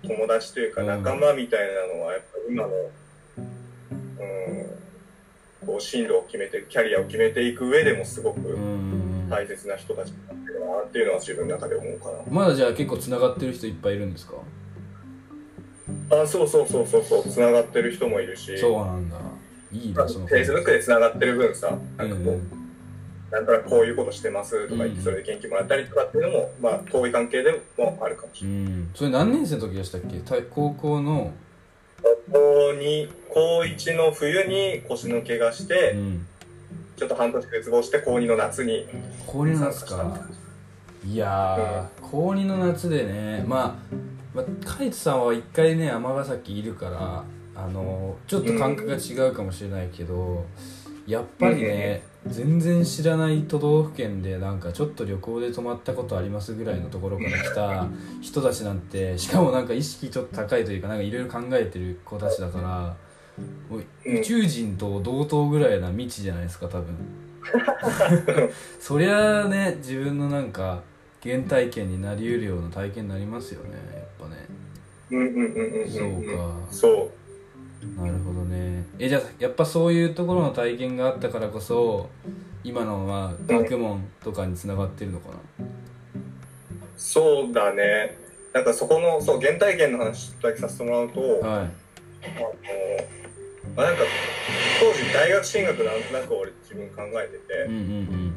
[0.02, 0.86] 友達というかうん。
[0.88, 2.70] 仲間みたいなのはやっぱ今の、
[3.38, 4.59] うん、
[5.66, 8.60] こう進路を決めてキャリアを決めていく上でもすごくうんうん
[9.24, 9.28] うん。
[9.30, 12.18] 大切な人たちになってるなっていうのは自分の中で思うかな。
[12.28, 14.34] まだじゃあ結構つながってる人いっぱいいるんですか？
[16.10, 17.22] あそうそうそうそうそう。
[17.22, 18.58] つながってる人もいるし。
[18.58, 19.16] そうなんだ。
[19.70, 20.26] いいねその。
[20.26, 22.50] フェイスブックでつながってる分さなんかこう、うんうん。
[23.30, 28.90] なんとなくこういうことしてますとか言っうんてそれで元気もらったりとかっていうのも、まあ遠い関係でもあるかもしうれない、ん。
[28.92, 30.18] それ何年生の時でしたっけ？
[30.18, 31.32] た高校の
[32.32, 36.26] 高2高1の冬に腰の怪我して、うん。
[36.96, 38.86] ちょっと半年絶望して高2の夏に
[39.26, 40.20] 高2の夏か。
[41.02, 43.94] いやー、高2の夏でねまあ、
[44.34, 50.44] まあ、カイトさんは一回ね尼崎いるからあのちょっと感覚が違うかもしれないけど、
[51.06, 57.88] やっぱりね、全然知らない都道府県でなんかちょっと旅行で泊まったことありますぐらいのところから来た
[58.20, 62.96] 人たちなんてしかもなんか意識ちょっと高いというかなんかいろいろ考えてる子たちだから
[64.04, 66.94] 宇宙人と同等ぐらいな未知じゃないですか多分。
[68.78, 70.82] そりゃあね自分のなんか
[71.22, 74.46] 原体験になりうるような体験になりますよねやっぱね。
[75.10, 75.90] うんうんうんうんうん。
[75.90, 76.54] そうか。
[76.70, 77.19] そう
[77.96, 78.84] なるほどね。
[78.98, 82.08] えじゃあやっぱそういうところの体験があったからこそ
[82.62, 85.34] 今のまあ学問とかにつながってるのかな？
[86.96, 88.18] そうだね。
[88.52, 91.70] なんかそこのそう原体験の話だけさせてもらうと、あのはい。
[93.76, 94.02] まあ、なんか
[94.80, 98.34] 当時大学進学なんとなく俺自分考えてて、うんうん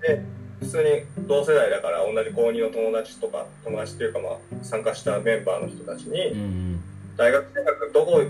[0.00, 0.22] で
[0.60, 6.72] 普通に同世代だから同じ高2の友達とか友達っていうかまあ参加したメンバーの人たちうんうん。
[6.74, 6.80] に
[7.16, 8.22] 大学進学どこ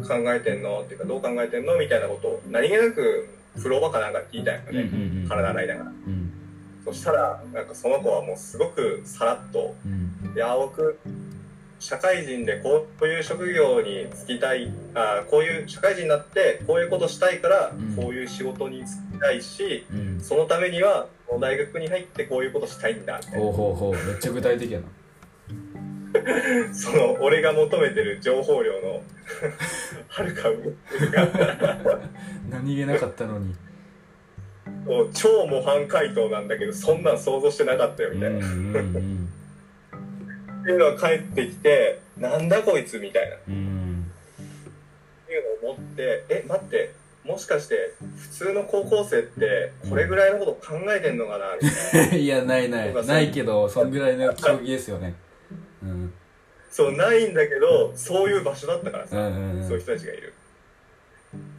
[0.00, 0.80] 考えてんの？
[0.80, 1.78] っていうかどう考えてんの？
[1.78, 5.28] みたいなことを何気なく風呂場かなんか聞いたんようんうんね、うん。
[5.28, 5.90] 体洗いながら。
[5.90, 6.32] うん。
[6.84, 10.32] そしたらなんかその子はもうすごくさらっとうん。
[10.34, 10.98] いや僕
[11.78, 17.96] 社会人でこういう職業に就きたいあこういう社会人になってこういうことしたいからうん。
[17.96, 20.20] こういう仕事に就きたいし、うん。
[20.20, 21.06] そのためには
[21.40, 23.92] 大学に入ってこういうことしたいんだみたいほうほうほう。
[23.92, 24.92] めっちゃ具体的やなな
[26.72, 29.02] その俺が求めてる情報量の
[30.08, 30.56] はるか上
[31.10, 31.28] が
[32.50, 33.54] 何気なかったのに。
[35.14, 38.40] 超模範回答なんだけどそんなん想像してなかったようんうみたいな、ん
[38.96, 39.28] うん
[40.62, 43.36] っていうのが返ってきてなんだこいつみたいな。
[43.36, 44.10] っうん。
[45.26, 46.92] ていうのを思ってえ待って
[47.24, 52.14] もしかして普通の高校生ってこれぐらいのこと考えてんのかなみたいな。
[52.16, 53.06] いやないない。
[53.06, 55.14] ないけどそんぐらいの衝撃ですよね
[55.82, 56.12] うん。
[56.70, 59.68] そうないんだけどそういう場所だったからさ、うんうんうん。
[59.68, 60.34] そういう人たちがいる。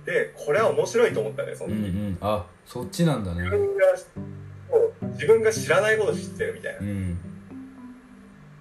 [0.06, 2.18] でこれは面白いと思ったねその時、うんうん。
[2.22, 3.44] あそっちなんだね。
[3.44, 6.80] 自分がそう自分が知らないこと知ってるみたいな。
[6.80, 7.18] うん。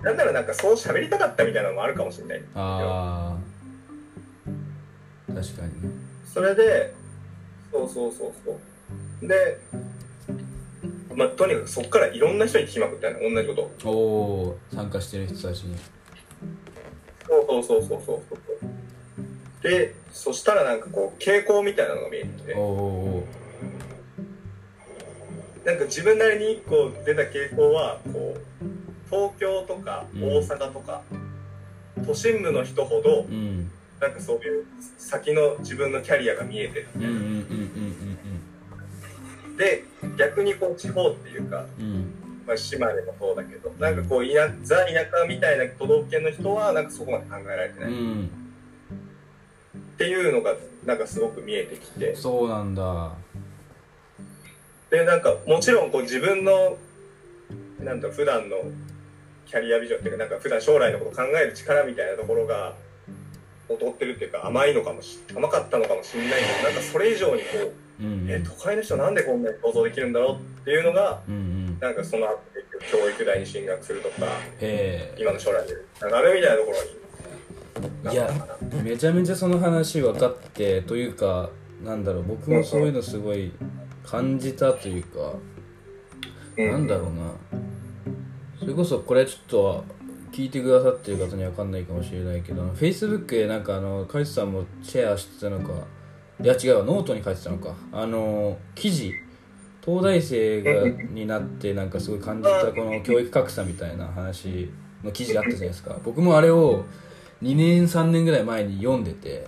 [0.03, 2.43] なんならなんかそう喋りたかったみたいなのもあるかもしれない。
[2.55, 5.91] ああ確かにね。
[6.27, 6.93] それで
[7.71, 8.59] そうそうそうそ
[9.23, 9.29] う。
[9.29, 9.59] で
[11.17, 13.89] まあとにかくそっからいろんな人に聞きまくったよね同じこと。
[13.89, 15.77] おお参加してる人たちに。
[17.29, 19.63] そうそうそうそうそうそう。
[19.63, 23.27] でそしたらなんかこう傾向みたいなのが見えておお
[25.65, 28.41] なんか自分なりに一個出た傾向はこう
[29.09, 30.23] 東京とかうん。
[30.25, 31.03] 大阪とか、
[32.07, 33.71] 都心部の人ほどうん。
[34.01, 34.65] なんかそういう
[34.99, 38.19] 先の自分のキャリアが見えてるうんうんうんうん
[39.57, 39.85] で
[40.19, 41.85] 逆にこう地方っていうか、うん。
[41.85, 48.31] うんまあ、島根もそうだけどなんかこう田ザ田舎みたいな都道府県の人はなんかそこまで考えられてない、っうん。
[49.97, 52.17] ていうのがなんかすごく見えてきて。
[52.17, 53.13] そうなんだ。
[54.91, 56.77] でなんかもちろんこう自分の
[57.81, 58.57] なんだ普段の
[59.47, 62.75] キャリアビジョンっていうかなんか普段将来のことを考える力みたいなところが
[63.69, 71.79] 劣ってるっていうか甘いのかもし甘かったのかもしれないけどなんかそれ以上にこううんえ都会の人なんでこんなに想像できるんだろうっていうのがうんうん。
[71.81, 72.27] なんかその
[72.91, 74.27] 教育大に進学するとか
[74.61, 78.31] へ今の将来でなんかあるみたいなところにえいや
[78.83, 81.51] めちゃめちゃその話分かってというか
[81.85, 83.53] なんだろう僕もそういうのすごい
[84.05, 85.35] 感じたというか
[86.57, 86.71] うん。
[86.71, 87.33] なんだろうな。
[88.59, 89.85] それこそこれちょっと
[90.31, 95.85] 聞いてくださってる方には分かんないかもしれないけど Facebook でなんかあのカイツさんもシェアしてたのか
[96.43, 96.85] いや違うわ。
[96.85, 97.75] ノートに書いてたのか。
[97.93, 99.15] あの記事。
[99.85, 104.71] 東大生がになってなんかすごい感じたこの教育格差みたいな話
[105.03, 105.97] の記事があったじゃないですか。
[106.05, 106.85] 僕もあれを
[107.43, 109.47] 2年3年ぐらい前に読んでて。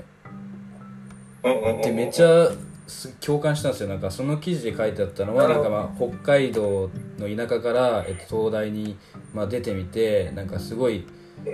[1.82, 2.48] でめっちゃ
[2.86, 3.88] す共感したんですよ。
[3.88, 8.96] なんかその記事で書いてあったのはなんかまあ北海道の田舎から、えっと、東大に、
[9.32, 11.06] まあ、出てみてなんかすごい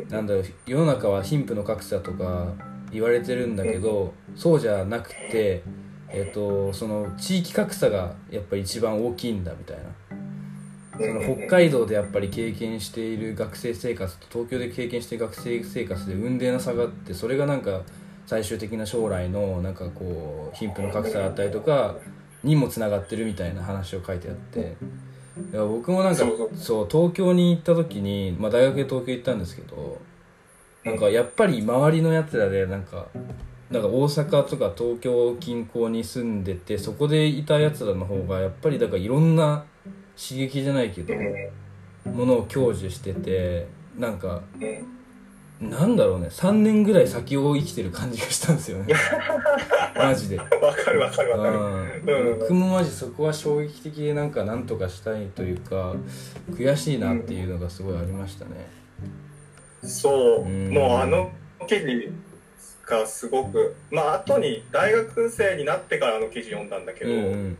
[0.09, 2.53] なんだろう世の中は貧富の格差とか
[2.93, 5.63] 言われてるんだけどそうじゃなくて、
[6.09, 9.85] えっと、その地域格差がやっぱ一番大きいんだみたいな。
[10.99, 17.81] その北海道でやっぱり経験している学生生活と東京で経験している学生生活で雲泥な差があってそれがなんか
[18.27, 21.97] 最終的な将来のなんかこう貧富の格差だったりとか
[22.45, 24.77] にもつながってるみたいな話を書いてあって。
[25.53, 26.25] いや僕もなんか
[26.55, 29.99] そう東京に行った時に、まあ、大学で東京行ったんですけど
[30.85, 33.07] なんかやっぱり周りのやつらでなんか
[33.71, 39.65] なんか大阪とか東京近郊に住んでてそこでいたやつらの方がやっぱりだからいろんな
[40.17, 43.67] 刺激じゃないけどうんものを享受してて
[43.99, 45.01] なんかうん
[45.61, 48.95] なんだろうね3年ぐらい先を生きてる感じがしたんですよね。
[49.95, 52.31] マジで、わかるわかるわかる。
[52.31, 55.95] うん、僕もマジそこは衝撃的でなんかなんとかしたいというか
[56.53, 58.80] 悔しいなっていうのがすごいありましたね
[59.83, 61.31] そう、うんもうあの
[61.67, 62.13] 記事
[62.87, 67.57] がすごく、まあ後に大学生になってからあの記事読んだんだけど、うん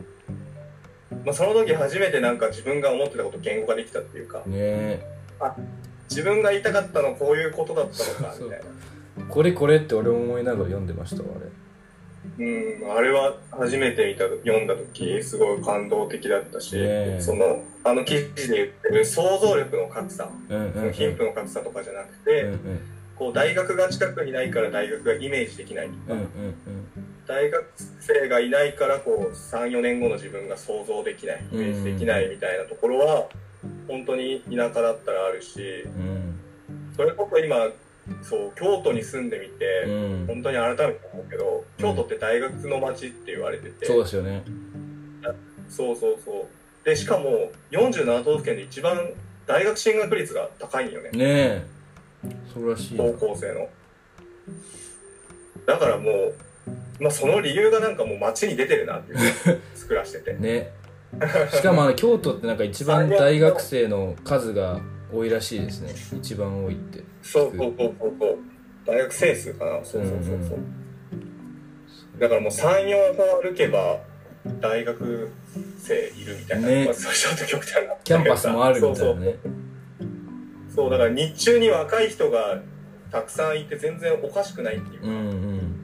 [1.25, 5.01] まあその時初めてなんか自分が思ってたこと言語化できたっていうかう、んねえ。
[6.09, 9.25] 自分が言いたかったのはこういうことだったのかみたいな。
[9.29, 11.45] これこれって俺も思いながら読んでましたわあれ
[12.37, 16.77] うん、あれは初めて見た読んだ時すごい感動的だったし、
[17.19, 22.79] そのあの記事で言ってる想像力の格差、うん貧富の格差とかじゃなくて、うんうん。
[23.15, 26.27] こう大学が近くにないから大学がイメージできないとか、うんうん
[27.27, 27.65] 大学
[28.01, 33.27] 生がいないからこう34年後の自分が想像できないイメージできないみたいなところは
[33.87, 36.39] 本当に田舎だったらあるしうん。
[36.95, 37.69] それこそ今
[38.23, 39.93] そう京都に住んでみて、うん。
[39.93, 44.43] うん本当に改めて思うけど京都って大学の街って言われてて、そうですよね。
[45.69, 46.85] そうそうそう。
[46.85, 48.97] でしかも47都道府県で一番
[49.45, 51.09] 大学進学率が高いんよね。
[51.11, 51.65] ねえ。
[52.53, 52.97] そうらしい。
[52.97, 53.67] 高校生の。
[55.65, 56.35] だからもう、
[56.99, 59.19] まあ、その理由がなんかもう街に出てるなっていう
[59.75, 60.33] 作らしてて。
[60.33, 60.71] ね。
[61.51, 64.79] しかもあの京都ってなんか一番大学生の数が
[65.11, 65.93] 多いらしいですね。
[66.17, 67.03] 一番多いって。
[67.21, 68.37] そうそうそうそうそう。
[68.85, 69.71] 大学生数かな。
[69.83, 70.59] そうそうそうそう、
[72.19, 73.99] だからもう34歩歩けば
[74.59, 75.29] 大学
[75.77, 76.85] 生いるみたいな、ね。
[76.85, 77.95] まあ、そうちょっと極端な。
[78.03, 79.51] キャンパスもあるみたいなそうねそう。
[80.75, 82.61] そうだから日中に若い人が
[83.11, 85.19] たくさんいて全然おかしくないっていうか、うんう
[85.57, 85.77] ん。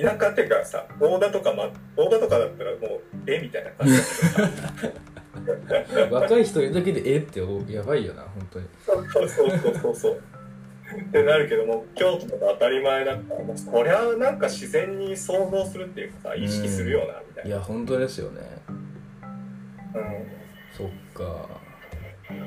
[0.00, 3.38] 田舎っていうかさ大田とか、ま、大田とかだったらもうえ？
[3.40, 5.11] みたいな感じだけどさ
[6.10, 8.66] 若い人いるだけでえっておやばいよな本当に。
[8.84, 10.20] そうそうそうそうそう。
[10.94, 18.40] ってなるけども京都とか当たり前だからもうこりゃなんか自然に想像するっていうかさ意識するよなみたいな、いや本当ですよね。
[19.94, 20.02] うん。
[20.76, 21.48] そっか。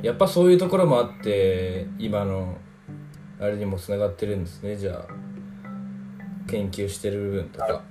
[0.01, 2.57] やっぱそういうところもあって今の
[3.39, 5.25] あれにもつながってるんですねじゃあ。
[6.47, 7.83] 研究してる部分とか。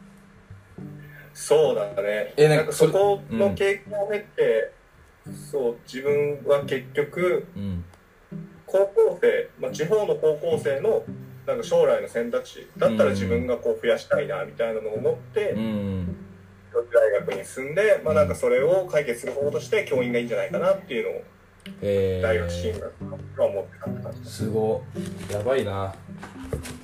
[1.32, 2.32] そうだね。
[2.36, 4.72] えなんかなんかそこの経験を経て、
[5.50, 7.84] そう自分は結局うん。
[8.66, 11.04] 高校生、まあ、地方の高校生の
[11.46, 16.16] なんか将来の選択肢だったら自分がこう増やしたいなみたいなのを思って、うん。
[16.92, 21.22] 大学に進んで、まあ、なんかそれを解決する方として教員がいいんじゃないかなっていうのを
[21.80, 24.36] え大学進ー、学は思ってたって感じです。
[24.36, 24.82] すご
[25.30, 25.94] やばいな。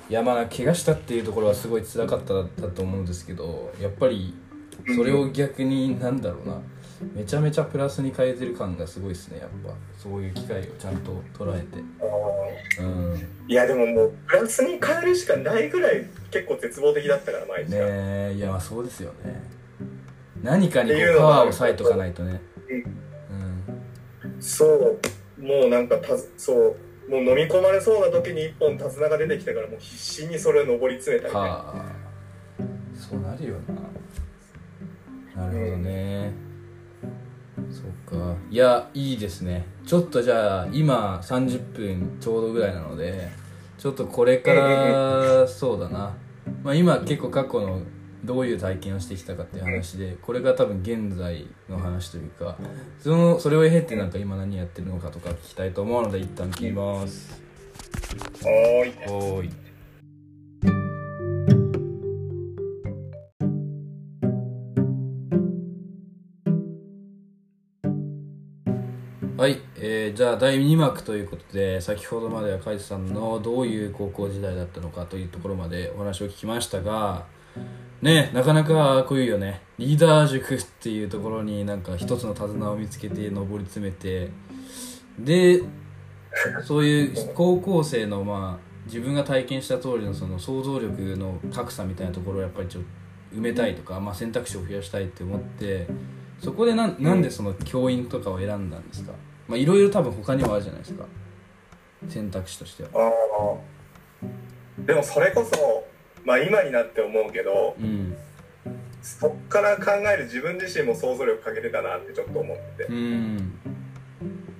[0.09, 4.33] いやまあ怪我したっていうところはすごい辛かっただと思うんですけどやっぱり
[4.95, 6.61] それを逆になんだろうな
[7.13, 9.73] めちゃめちゃプラスに変えてる感がすごいですねやっぱ。
[9.97, 12.81] そういう機会をちゃんと捉えて。
[12.81, 13.13] うん。
[13.15, 19.41] ねいやでももうプラスに変えるしかないぐらい結構絶望的だったから毎日が、えいやまあそうですよね。
[20.41, 22.41] 何かにパワーを割いとかないとね。
[22.69, 24.41] うん。
[24.41, 26.75] そうもうなんかたずそう
[27.09, 31.85] もう飲み込まれそうな時に一本手綱が出てきたからもう必死にそれを上り詰めたみたいな、はあ。
[32.95, 33.55] そうなるよ
[35.35, 35.43] な。
[35.43, 36.50] なるほどね
[37.69, 38.35] そっか。
[38.49, 39.65] いやいいですね。
[39.85, 43.29] ちょっとじゃあ今30分ちょうどぐらいなので
[43.77, 46.15] ちょっとこれからそうだな。
[46.63, 47.81] まあ今結構過去の
[48.23, 52.55] どういう体験をしてきたかっていう話でこれが多分現在の話というか
[52.99, 57.41] そのそれを経てなんか今何やってるのかとか聞きたいと思うので一旦切ります。
[58.43, 59.70] はーい
[69.83, 77.25] えーじゃあ第2幕ということで先ほどまでは海津さんのどういう高校時代だったのかというところまでお話を聞きましたが
[78.01, 84.29] ねなかなかこういうよねリーダー塾っていうところになんか一つの手綱を見つけて上り詰めて
[85.17, 85.63] で
[86.63, 92.83] そういう高校生のまあ自分が体験した通りのその想像力の格差みたいなところをやっぱりちょっ
[93.31, 95.87] と埋めたいとか、まあ、選択肢を増やしたいって思って
[96.39, 99.13] そこでななんでその教員とかを選んだんですか？
[99.47, 101.05] まあいろいろ多分他にもあるじゃないですか。
[102.09, 102.89] 選択肢としては。
[102.93, 103.11] あ
[104.23, 104.27] あ
[104.79, 105.85] でもそれこそ
[106.23, 108.15] まあ今になって思うけどうん。
[109.01, 112.83] そっから考える自分自身も想像力かけてたなってちょっと思って。
[112.83, 113.59] うん。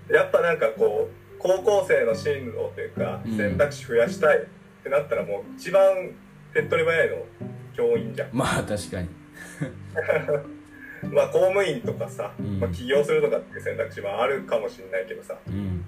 [0.10, 3.38] やっぱなんかこう高校生の進路というかうん。
[3.38, 4.42] 選択肢増やしたいっ
[4.84, 6.12] てなったらもう一番
[6.54, 7.16] 手っ取り早いの
[7.74, 8.30] 教員じゃん。
[8.34, 9.10] まあ確かに
[11.12, 12.60] まあ公務員とかさ、うん。
[12.60, 15.36] まあ、起業するとかっていう選択肢はあるかもしれないけどさ。
[15.48, 15.86] うん。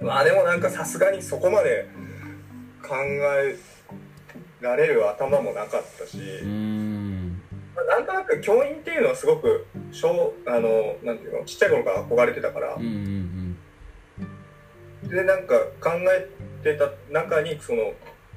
[0.00, 1.86] まあでもなんかさすがにそこまで
[2.82, 3.56] 考え
[4.60, 7.42] られる頭もなかったし、うん。
[7.74, 12.74] まあなんとなく教員っていうのはすごく小あのなんていうのちっちゃい頃から憧れてたから。
[12.74, 13.58] うんうん。
[15.08, 16.28] でなんか考え
[16.62, 17.92] てた中にその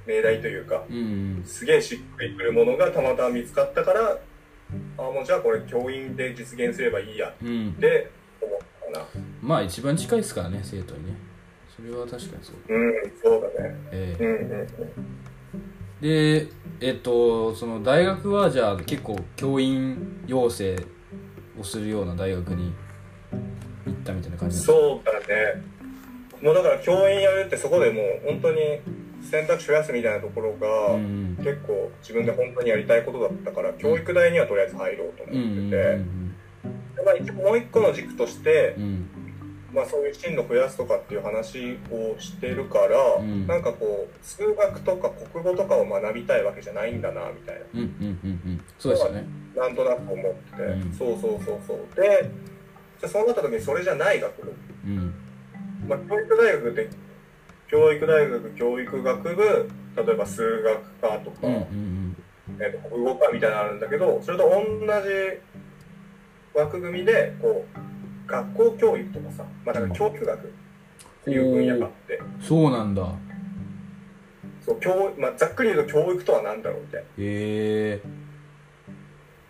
[0.05, 0.99] 命題というかうんう
[1.41, 1.43] ん。
[1.43, 4.19] すげえしっくりくるものがたまたま見つかったから
[4.97, 7.33] あもうじゃあこれ教員で実現すればいいや。
[7.41, 7.47] うん。
[7.47, 8.09] うんって
[8.41, 8.59] 思っ
[8.93, 9.21] たかな。
[9.41, 11.17] まあ一番近いですからね生徒にね。
[11.75, 12.55] それは確かにそう。
[12.67, 13.75] うんそうだね。
[13.91, 14.67] えうんうんうん。
[16.03, 16.47] えで
[16.79, 20.75] えっとその大学はじゃあ結構教員養成
[21.59, 22.73] をするような大学に
[23.85, 24.73] 行ったみたいな感じなんですか？
[24.73, 25.63] そうだね。
[26.41, 28.59] もうだから教員やるってそこでもう本当に
[29.21, 35.99] 選択肢増やすみたいなところがうん結構自分で本当にやりたいことだったから教育大にはとりあえず入ろうと思ってて、
[37.03, 38.75] まあ、一応もう一個の軸として
[39.73, 43.47] まあ、そういう進路増やすとかっていう話をしてるから、うん。
[43.47, 47.61] なんかこう数学とか国語とかを学びたいわけじゃないんだなみたいな。
[47.73, 48.61] うんうんうんうん。
[48.77, 49.25] そうですよね。
[49.55, 50.93] なんとなく思ってて、うん。
[50.93, 51.77] そうそうそうそう。
[51.95, 52.29] で
[52.99, 54.53] じゃあそうなった時にそれじゃない学部
[54.85, 55.13] うん。
[55.87, 56.89] まあ、教育大学って
[57.71, 62.17] 教育大学教育学部例えば数学科とか、うんうん
[62.59, 65.51] えーと国語科みたいなのあるんだけどそれと同じ
[66.53, 72.17] 枠組みでこう学校教育とかさ、まあ、だから教育学っていう分野があって。
[72.17, 72.23] う。
[72.23, 73.07] んそうなんだ。
[74.65, 77.07] そう教、まあ、ざっくり言うと教育とは何だろうみたいな。
[77.07, 78.01] へえ。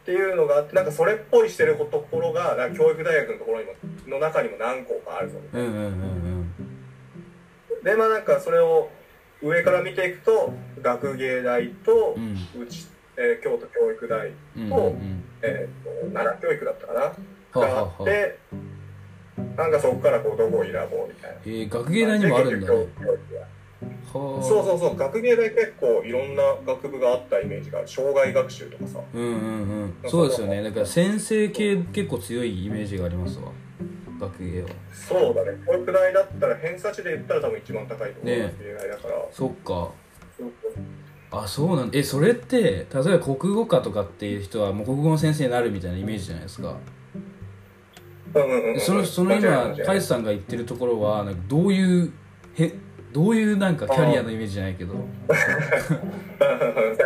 [0.03, 3.73] っていうのがあってなんかそれっぽいしてるところがなんか教育大学のところにも
[4.07, 5.67] の中にも何校かあるぞみたいな。
[5.67, 6.70] うんうんうん
[7.83, 8.89] でまあなんかそれを
[9.41, 12.37] 上から見ていくと学芸大とうん。
[12.55, 14.71] うんうち、えー京都教育大、うんうん。
[14.71, 17.61] うんえーと奈良教育だったかな？
[17.61, 18.37] があって
[19.57, 21.37] なんかそこからこうどこを選ぼうみたいな。
[21.45, 22.87] えー、学芸大にもあるんだね。
[24.13, 24.95] そうそうそう。
[24.95, 27.87] 学芸大結構いろんな学部があったイメージがある。
[27.87, 28.99] 障害学習とかさ。
[29.13, 29.31] うんうん
[30.03, 30.09] うん。
[30.09, 30.61] そうですよね。
[30.63, 33.51] だから先生系結構強いイメージがありますわ
[34.21, 35.57] 学芸はそうだね。
[35.65, 39.91] 教育大だったら偏差値で言ったら多分一番高いところねが学芸大だから、そっか。
[41.33, 42.85] あそうなんえそれって例え
[43.17, 46.75] ば国語科とかっていう人はもう国語の先生になるみたいなイメージじゃないですか。
[48.33, 48.79] うんうんうんうん。
[48.79, 52.11] そのその今カイスさんが言ってるところはなんかどういう
[52.55, 52.73] へ
[53.13, 54.93] どういうなんかキャリアのイメージじゃないけど。
[55.27, 55.35] だ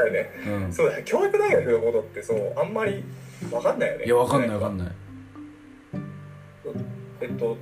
[0.07, 0.29] よね。
[0.47, 0.73] うん。
[0.73, 1.03] そうだね。
[1.05, 3.03] 教育大学のことってそうあんまり
[3.49, 4.05] 分かんないよね。
[4.05, 4.91] いやわかんないわかんない
[7.21, 7.57] えっと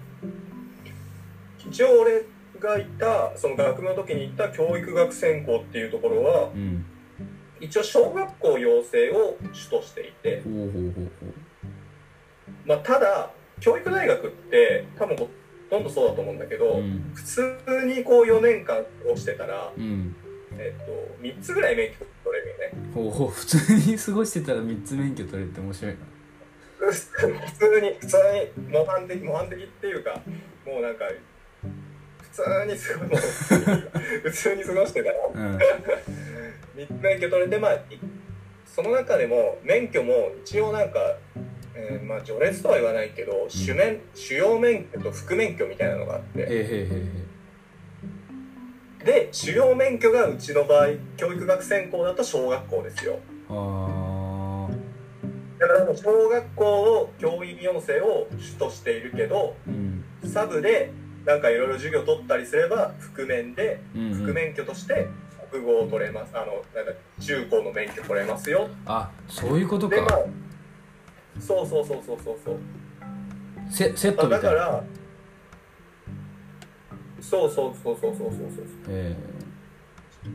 [1.67, 2.25] 一応俺
[2.59, 6.85] がいたその学部の時に行った教育学専攻っていうところはうん。
[7.59, 10.43] 一応小学校養成を主としていて、
[12.65, 15.29] まあ、ただ教育大学って多分ほ
[15.69, 17.11] とんどそうだと思うんだけど、ううん。
[17.13, 20.13] 普通にこう4年間過ごしてたら、うん。
[20.57, 22.91] えっと、3つぐらい免許取れるよね。
[22.93, 25.99] ほうほう普通に過ごしてたら3つ免許取れるって面白いな
[26.91, 30.21] 普通に普通に模範的模範的っていうか
[30.65, 31.05] もうなんか
[32.19, 33.09] 普通にすごい
[34.23, 35.17] 普通に過ごしてたら。
[35.33, 35.57] うん。
[36.75, 37.79] 3つ免許取れてまあい
[38.65, 40.99] その中でも免許も一応なんか、
[41.75, 46.45] えーまあ序列とは言わないけど、主免主要免許と副免許みたいなのがあって。
[49.05, 53.19] で主要免許がうちの場合教育学専攻だと小学校ですよ。
[53.49, 54.02] あ
[55.67, 59.71] だからもう小学校の教員養成を主としているけどー
[60.23, 60.29] うん。
[60.29, 60.91] サブで
[61.25, 64.13] なんかいろいろ授業取ったりすれば覆面でうんうん。
[64.15, 65.07] 副免許として
[65.51, 66.31] 国語を取れます。
[66.35, 68.69] あのなんか中高の免許取れますよ。
[68.85, 70.19] あそういうことでまあか
[71.39, 72.57] そうそうそうそうそうそう。
[73.71, 74.49] セセットあみたいな。
[74.49, 74.83] だから
[77.21, 78.65] そうそうそうそうそうそうそう。
[78.89, 79.15] え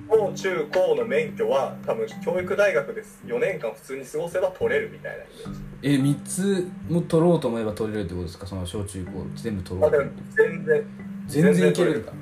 [0.08, 3.22] 小中高の免許は多分教育大学です。
[3.26, 5.60] 4年間普通に過ごせば取れるみたいなイメージ。
[5.82, 8.46] ー、え3つも取ろうと思えば取れるってことですか？
[8.46, 9.98] その小中高全部取ろうと。
[10.36, 10.84] 全然。
[11.26, 12.02] 全然いけ取れる。
[12.02, 12.16] んだへ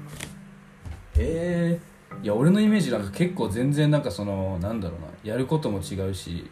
[1.19, 1.81] え。
[2.23, 5.07] いや俺のイメージなんか結構全然なんかそのなんだろうな。
[5.25, 6.51] やることも違うし。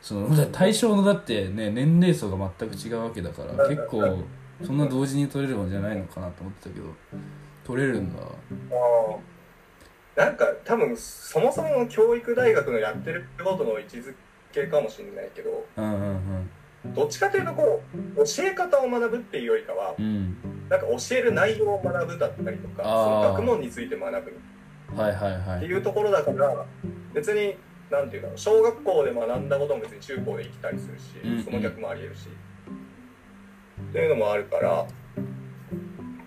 [0.00, 4.18] その対象のだってね年齢層が全く違うわけだから結構
[4.64, 6.86] そんな同時に取れるもんじゃないのかなと思ってたけど。
[7.64, 8.22] 取れるんだ
[10.16, 14.14] なんか多分そもそもの教育大学のやってることの位置づ
[14.52, 16.50] けかもしれないけどうんうん
[16.94, 20.04] どっちかというとこう教え方を学ぶっていうよりかはうん。
[20.04, 20.36] うん
[20.68, 25.56] なんか教える内容を学ぶだったりとかその学問について学ぶはいはいはい。
[25.58, 26.66] っていうところだから
[27.14, 27.54] 別に
[27.88, 31.44] なんていうか小学校で学んだことも別に中高で生きたりするし、うんうん。
[31.44, 32.28] その逆もありえるし。
[33.90, 34.86] っていうのもあるから、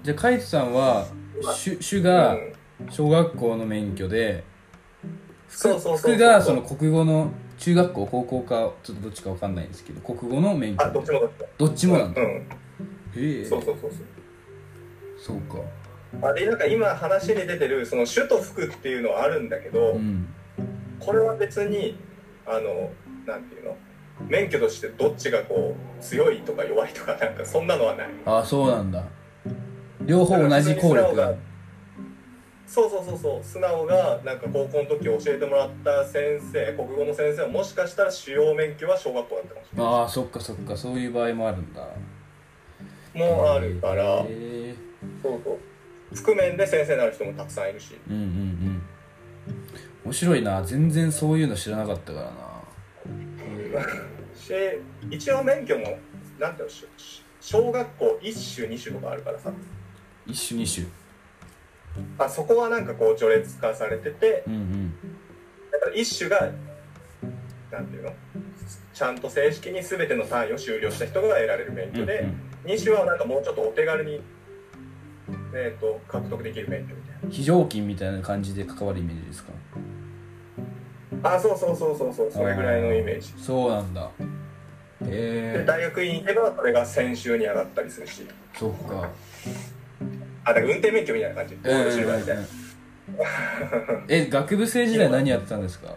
[0.01, 1.07] じゃあカイトさんは
[1.41, 2.53] 主主うがん、
[2.89, 4.43] 小学校の免許で
[5.47, 6.13] そうそうそうそう。
[6.13, 10.83] 副がその国語の中学校高校かちょっとどっちかわかんないんですけど国語の免許。
[10.85, 12.39] あどっちもどっちもどっちもなんだ、うへ
[13.17, 13.41] え。
[13.41, 14.01] んそうそうそうそう。
[15.17, 15.59] そうか。
[16.27, 20.27] あでなんか今話に出てるその主と副っていうのはあるんだけど、うん。
[20.99, 21.97] これは別に
[22.45, 22.91] あの
[23.25, 23.75] なんていうの
[24.27, 28.07] 免許としてどっちがこう強いとか弱いとかなんかそんなのはない。
[28.25, 29.03] あそうなんだ。
[30.05, 31.33] 両方同じ効力が
[32.69, 33.43] そうそうそうそう。
[33.43, 39.93] 素直がなんか高校の時教えてもらった先生国語の先生はもしかしたら主要免許は小学校だったかもしれない。
[39.93, 41.81] ああそっかそっかそういう場合もあるんだ。
[43.15, 44.23] もうあるから
[45.23, 45.57] そうそう。
[46.15, 47.97] 覆面で先生になる人もたくさんいるし。
[48.07, 48.81] うんうんうん。
[50.05, 50.63] 面白いな。
[50.63, 52.49] 全然そういうの知らなかったからな。
[54.37, 54.53] し
[55.09, 55.97] 一応免許も
[56.39, 56.85] なんていうのし
[57.41, 59.51] 小学校一種二種とかあるからさ。
[60.27, 60.85] 一種二種
[62.17, 64.93] あそこはなんかこう序列化されててうんうん
[65.71, 66.49] だから一種が
[67.71, 68.13] なんていうの？
[68.93, 72.27] ちゃんと正式に全ての単位を修了した人が得られる免許で、
[72.65, 74.19] 二種はなんかもうちょっとお手軽に、
[75.53, 79.53] えー、と獲得できる免許みたい非常勤みたいな感じで関わるイメージですか？
[81.23, 83.33] なあそうそうそうそうそうそれぐらいのイメージ。
[83.37, 84.09] そうなんだ。
[85.03, 88.27] へでえ大学院行けばそれが先週に上がったりするし。
[88.53, 89.09] そっか
[90.49, 91.55] あだから運転免許みたいな感じ。
[91.55, 92.43] ゴールシルバーみたいな
[94.07, 95.93] え学部生時代何やってたんですか？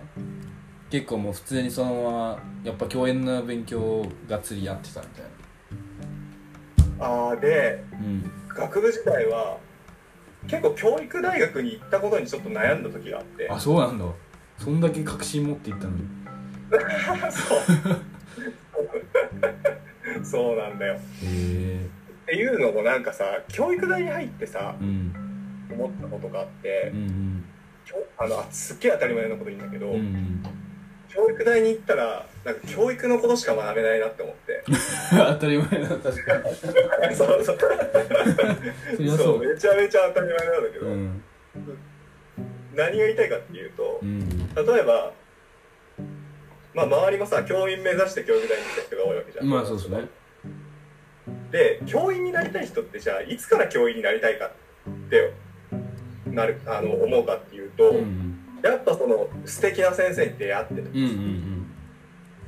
[0.90, 5.24] 結構もう普通にそのままやっぱ教員の勉強をがっつりやってたみたい
[7.00, 8.30] ああでなうん。
[8.48, 9.56] 学部時代は
[10.46, 13.48] 結構教育大学に行ったことにちょっと悩んだ時があって。
[13.50, 14.04] あそうなんだ。
[14.58, 16.04] そんだけ確信持っていったのに。
[17.32, 17.54] そ
[20.22, 20.24] う。
[20.24, 20.94] そうなんだよ。
[20.94, 21.86] へえ
[22.22, 25.14] っていうのもなんかさ教育大に入ってさうん。
[25.70, 27.44] 思ったことがあってうんうん。
[28.18, 30.42] あのあすっげえ当たり前のこと言うんだけど、うんうん。
[31.08, 34.64] 教育大に行ったらなんか教育のことしか学べないなって思って。
[35.10, 36.54] 当たり前だ確かに。
[37.14, 37.58] そうそう。
[39.18, 39.38] そう。
[39.40, 41.22] めちゃめちゃ当たり前なんだけど、うん。
[42.74, 45.12] 何が言いたいかっていうとうん例えば
[46.74, 49.46] まあ周りもさ教員目指して教育大に行った人が多いわけじゃん。
[49.46, 50.08] まあそうですね
[51.50, 54.50] で教員になりたい人ってじゃあいつから教員になりたいかっ
[55.10, 55.32] て
[56.26, 58.38] なるあの思うかっていうと、うんうん。
[58.62, 60.90] やっぱその素敵な先生に出会ってる。
[60.92, 61.58] うんうん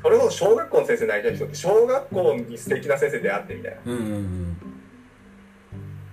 [0.02, 3.78] それこそ小学校の先生になりたい人って小学校に素敵な先生に出会ってみたいな。
[3.78, 4.56] っうんうんうん。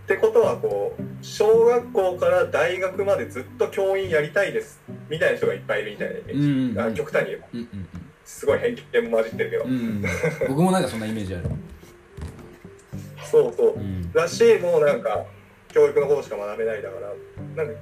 [0.07, 6.93] てことはこう小学校から大学までずっと教員やりたいですみたいな人がいっぱいいるみたいなイメージ、うんうんうん。
[6.93, 7.47] あ極端に言えば。
[7.53, 7.87] うんうん。
[8.23, 10.03] すごい偏見も混じってるけど、うんうん。
[10.47, 11.49] 僕もなんかそんなイメージある
[13.31, 13.73] そうそう。
[13.75, 14.11] うん。
[14.11, 15.25] だしもうなんか
[15.69, 17.13] 教育のことしか学べないだから
[17.55, 17.81] なんか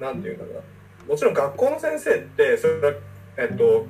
[0.00, 0.60] なんていうんだろうな。
[1.08, 2.94] もちろん学校の先生ってそれは
[3.36, 3.86] えっと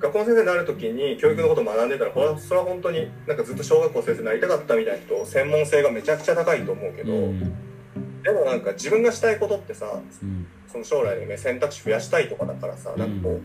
[0.00, 7.40] 学校の先生になる時に教育のことを学んでたらこれはそれは本当になんかずっと小学校先生になりたかったみたいな人専門性がめちゃくちゃ高いと思うけど、うん。
[8.22, 10.46] でもなんか自分がしたいことってさうん。
[10.68, 13.40] その将来の、ね、選択肢増やしたいとかだからさ、なんかこうう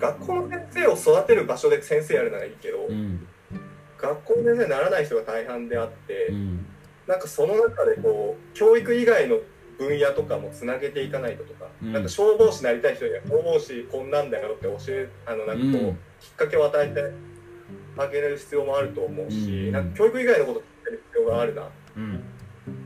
[0.00, 3.26] 学校の先生を育てる場所で先生やるならいいけど、うん
[4.00, 6.66] 学校の先生にならない人が大半であって、うん。
[7.06, 9.38] なんかその中でこう教育以外の
[9.78, 11.92] 分野とかもつなげていかないととか、うん。
[11.92, 15.98] なんか消防士になりたい人には消防士こんなんだよって教えあのなんかこう、うん。
[16.20, 17.02] きっかけを与えて
[17.96, 19.72] あげる必要もあると思うし、うん。
[19.72, 22.22] なんか教育以外のことを聞いてる必要があるなうん。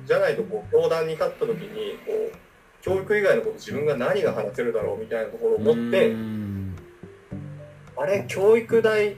[0.07, 2.37] じゃないとこう教団に勝った時にこう
[2.83, 6.77] 教育以外のこと自分が何が話せるだろうみたいなところを持って、うん。
[7.97, 9.17] あれ教育大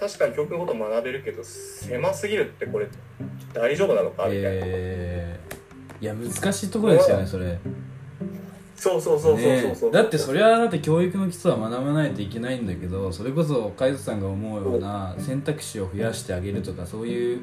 [0.00, 2.88] 確かに教育のこと学べるけど狭すぎるってこれ
[3.52, 4.24] 大丈夫なのか？
[4.24, 4.48] みたいな。
[4.52, 6.02] えー。
[6.02, 7.58] いや難しいところですよねそれ。
[8.74, 17.42] そうそうそうそうそうねそう、だってそれはだって教育の基礎は学ばないといけないんだけどそれこそ海斗さんが思うような選択肢を増やしてあげるとかそういう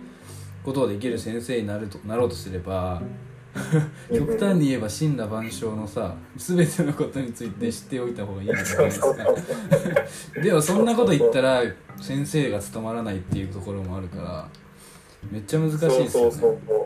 [0.65, 3.03] ことをできる先生になるとなろうとすれば
[4.13, 9.15] 極端に言えば神羅万象のさ全てのことについて知っておいた方がいいんじゃないですか。
[10.41, 11.63] でもそんなこと言ったら
[12.01, 14.49] 先生が務まらないっていうところもあるから
[15.31, 16.09] めっちゃ難しいですよね。
[16.09, 16.85] そうそうそう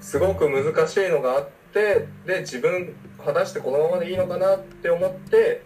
[0.00, 2.94] すごく難しいのがあってで自分
[3.24, 5.62] 果たしてこのままでいいのかなって思って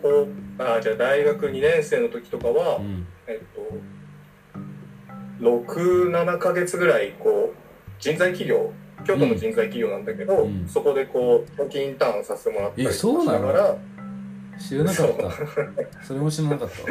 [0.00, 0.28] こ
[0.58, 3.06] うあじゃあ大学2年生の時とかは、うん。
[3.26, 3.94] えっと
[5.40, 7.63] 67ヶ月ぐらいこう
[8.04, 8.70] 人材企業
[9.06, 10.68] 京都の人材企業なんだけど、うん。
[10.68, 13.76] そこでこう長期インターンさせてもらったりしながら
[14.58, 15.30] 知らなかった。
[16.04, 16.76] それも知らなかった。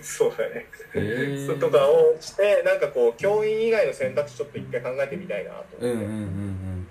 [0.00, 0.66] そうだね。
[0.94, 6.88] へえとかをしてなんかこう教員以外の選択肢ちょっと一回考えてみたいなと思って、うんうんうん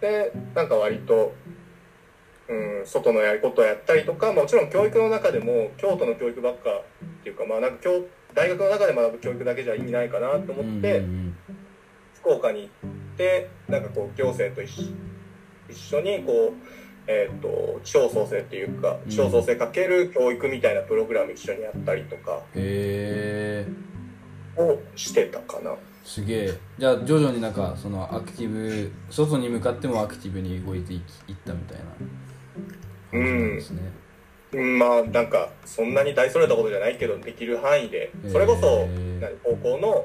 [0.00, 1.32] でなんか割と、
[2.48, 8.04] うん、外のやることをやったりとかもちろん教育の中でも京都の教育ばっかっていうかまあなんか教
[8.34, 11.04] 大学の中で学ぶ教育だけじゃ意味ないかなとうん思って、
[12.14, 14.86] 福岡に行ってなんかこう行政と一緒
[15.68, 16.54] 一緒にこう、
[17.06, 19.10] えー、と地方創生っていうかうん。
[19.10, 22.42] 地方創生かける教育みたいなプログラム一緒にやったりとか
[24.56, 25.74] をしてたかな。
[26.04, 26.52] すげえ。
[26.78, 31.00] じゃあ徐々になんかそのアクティブ外に向かってもアクティブに動いていっ
[31.46, 31.84] たみたいな
[33.10, 34.01] 感じなんですね、うん
[34.52, 38.86] まあなんかそんなに大それたことじゃないけどできる範囲でそれこそ、
[39.42, 40.04] 高校の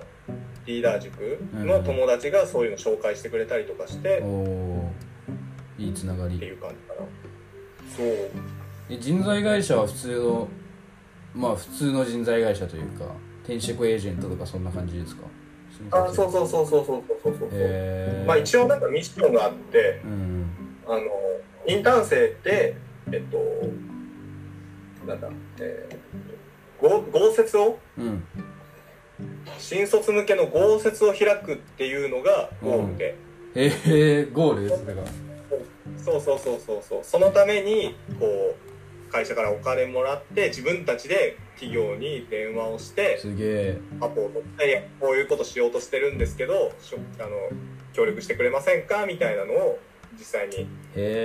[0.65, 5.83] リーダー塾の友達がそういうの紹介してくれたりとかして、おおー。
[5.83, 7.07] いいつながってりいう感じかな。
[7.95, 8.29] そう。
[8.89, 10.47] え人材会社は普通の
[11.35, 13.05] まあ普通の人材会社というか
[13.43, 15.23] 転職エージェントとかそんな感じですか？
[15.91, 20.45] あそうそうそうそうそうそうそうそう、へえまあ一応なんかミッションがあってうん。
[20.87, 21.01] あの
[21.67, 22.75] インターン生って
[23.11, 23.37] えっと
[25.07, 25.29] なんだ
[25.59, 27.79] えー、合合説を？
[27.97, 28.23] うん。
[29.57, 33.17] 新卒向けの合説を開くっていうのがゴールで、
[33.55, 35.03] へえゴールそれが
[35.97, 36.99] そうそうそうそうそう。
[37.03, 38.55] そのためにこ
[39.07, 43.77] う会社からお金もらって自分たちで企業に電話をしてすげえ。
[43.99, 46.73] アポを取ってこういうことしようとしてるんですけど
[47.17, 47.29] あの
[47.93, 49.07] 協力してくれませんか？
[49.07, 49.79] みたいなのを
[50.17, 50.67] 実際に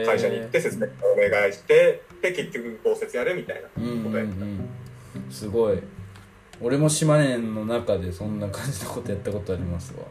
[0.07, 4.68] 会社に行って説明をお願いしてで結局合説やるみたいなうんうんことやった、うん
[5.30, 5.78] すごい。
[6.61, 10.05] 俺も島根の中でそんな感じのことやったことありますわ。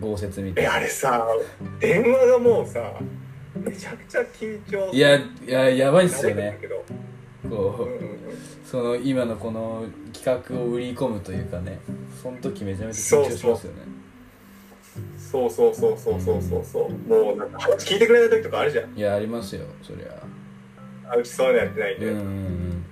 [0.00, 1.26] 豪雪みたいえなあれさ
[1.80, 2.92] 電話がもうさ
[3.54, 6.58] めちゃくちゃ緊張いやいややばいっすよね。
[7.48, 8.18] こううんうんうん。
[8.64, 11.80] その今のこの企画を売り込むというかね
[12.22, 13.56] その時めちゃめちゃ緊張しますよね。
[13.56, 13.72] そうそう
[15.30, 18.96] そうそうそうそうそうもうなんか話聞いてくれない時とかあるじゃん。
[18.96, 20.22] いやありますよそりゃ。
[21.10, 22.84] あうちそういうのやってないんで、うんうんうん。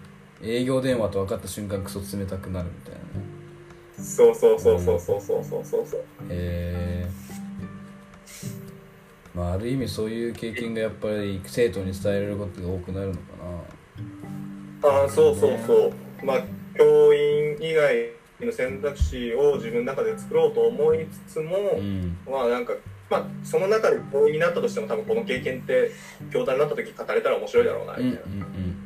[0.43, 3.05] 営業電話と分かった瞬間クソ冷たくなるみたいなね。
[3.99, 5.87] そうそうそうそうそうそうそうそう。
[5.87, 7.07] そうへえ
[9.35, 13.21] まあある意味そういう経験がやっぱり生徒に伝えられることが多くなるのか
[14.83, 15.93] ああそうそうそう。
[16.25, 16.41] まあ
[16.77, 18.11] 教員以外
[18.45, 22.17] の選択肢を自分の中で作ろうと思いつつも、なうん。
[22.29, 22.75] まあなんか
[23.09, 25.91] まあその中で教員になったとしても多分この経験って
[26.31, 28.77] 教壇になった時語れたら面白いだろうなうんうんうみたいな、ん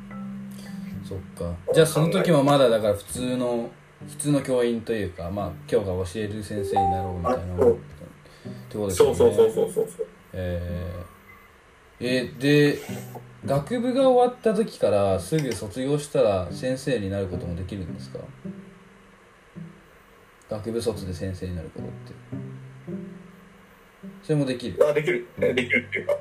[1.04, 3.70] そっかじゃあその時もまだだから普通の
[4.08, 7.72] 普通の教員というかまあ今日が教える先生になろうみたいなあそう。
[7.72, 9.14] ってことですよね。
[9.16, 9.88] そうそうそうそうそう。
[9.96, 12.78] そうえー、えで
[13.44, 18.18] 学部が終わった時からすぐ卒業したら先生になることもできるんですか？
[20.50, 21.94] 学部卒で先生になることって。
[24.24, 24.84] それもできる？
[24.84, 25.28] あできる。
[25.40, 26.16] えできるっていうか。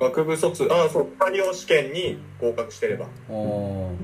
[0.00, 3.04] 学部卒ああそう採用試験に合格してれば。
[3.04, 3.94] あー。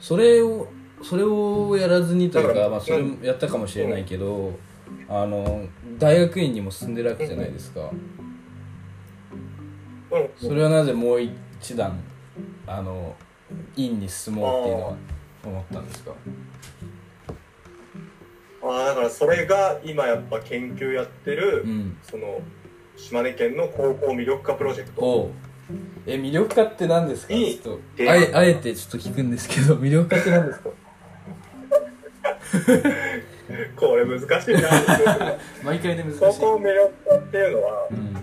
[0.00, 0.68] それを
[1.02, 4.58] それをやらずにというか、まあ、それもやったかもしれないけど、
[5.08, 5.66] あの
[5.98, 7.90] 大学院にも進んでるわけじゃないですか、
[10.10, 10.30] うん。
[10.38, 12.02] それはなぜもう一段
[12.66, 13.14] あの
[13.76, 14.96] 院に進もうっていうのは
[15.44, 16.12] 思ったんですか？
[18.72, 21.96] ああだからそれが今やっぱ研究やってる、うん。
[22.02, 22.40] その
[22.96, 25.30] 島根県の高校魅力化プロジェクト。
[26.06, 27.34] え魅力化って何ですか？
[27.34, 30.70] いいちょっとであえあえてちょっと聞くんですけど魅力化って何ですか？
[33.76, 34.60] これ難しいな。
[35.64, 36.18] 毎回で難しい。
[36.20, 38.16] 高校魅力化っていうのはうん。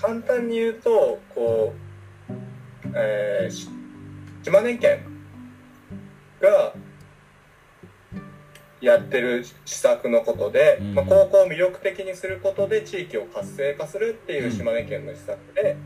[0.00, 1.74] 簡単に言うとこ
[2.28, 2.32] う、
[2.94, 3.68] えーし
[4.44, 5.00] 島根県
[6.40, 6.72] が
[8.80, 10.94] やってる施策のことで、うん。
[10.94, 15.76] まあ、高校を魅力的にすることで地域を活性化するっていう島根県の施策で、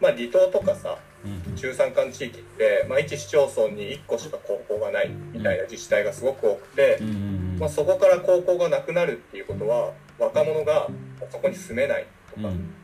[0.00, 1.56] まあ、離島とかさうん。
[1.56, 6.98] 中山間地域って、まあ、一市町村に1個しか高校がないみたいな自治体がすごく多くて
[7.58, 10.86] まあ、そこから高校がなくなるっていうことは若者が
[11.30, 12.74] そこに住めないとか、うん。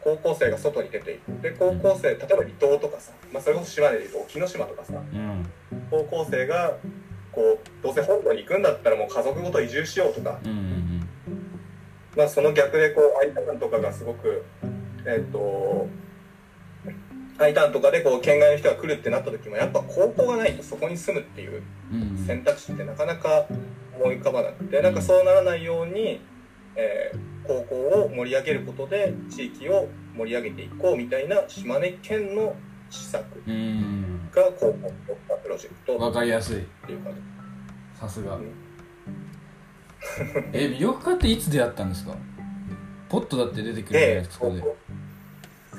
[0.00, 5.46] 高校生が外に出ていくで高校生例えば離島とかさ、まあ、それこそ島でいうと沖ノ島とかさうん。
[5.90, 6.76] 高校生が
[7.38, 11.08] こうどうせ本土に行くんだったらもう家族ごと移住しようとか、うんうん
[12.16, 14.44] まあ、その逆でこう I ターンとかがすごく
[15.06, 15.86] えっ、と
[17.38, 21.62] I ターンとかでこう県外の人が来るってなった時もやっぱ高校がないとそこに住むっていう
[22.26, 23.46] 選択肢ってなかなか
[23.94, 26.20] 思い浮かばなくてなんかそうならないように、
[26.74, 32.54] えー高校を盛り上げることで地域を盛り上げていこうみたいな島根県の
[32.90, 33.52] 施策うん。
[33.52, 35.98] うんが高校のプロジェクト。
[35.98, 36.58] わかりやすい。
[36.58, 37.20] っていう感じ
[38.00, 38.36] さすが。
[38.36, 38.52] うん。
[40.52, 42.14] え魅力家っていつ出会ったんですか？
[43.08, 44.60] ポッとだって出てくるじゃないでですかで。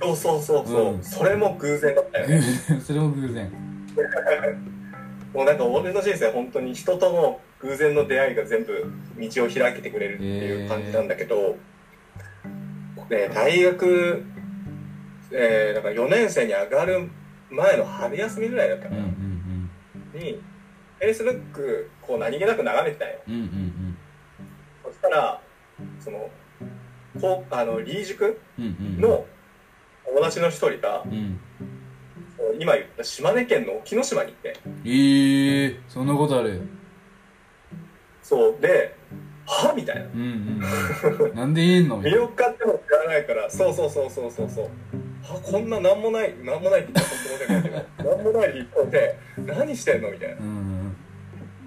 [0.02, 1.04] そうそうそうそう、うん。
[1.04, 2.42] それも偶然だったよね。
[2.86, 3.52] それも偶然。
[5.34, 11.56] もうなんか俺の人生本当に人との偶然の出会いが全部道を開けてくれるっていう感じなんだけど、
[13.10, 14.24] ね、大学、
[15.32, 17.10] えー、だから4年生に上がる
[17.50, 19.02] 前の春休みぐらいだったかうんう
[20.16, 20.24] な、ん。
[20.24, 20.42] に
[21.00, 23.98] Facebook こう何気なく眺めてたようんうんうん
[24.84, 25.42] そしたら
[26.00, 26.30] その
[27.22, 29.02] こうあのリー塾うんうんうん。
[29.02, 29.26] の
[30.06, 31.40] 友達の一人がうん。
[32.60, 36.62] 今言った島根県の沖ノ島に行ってえー、そんなことある。
[38.24, 38.56] そう。
[38.62, 38.96] で
[39.46, 40.04] はみたいな。
[40.04, 40.16] うんう
[41.18, 41.36] んうん。
[41.36, 41.98] なんで言えんの？
[41.98, 43.50] みたいな魅力家っても知らないから。
[43.50, 44.70] そうそうそうそうそうそう
[45.24, 50.36] あこんななんもないなんもないって言ったら本当申し訳ないけど なんもない一方で何してんのみたいな。
[50.36, 50.38] っ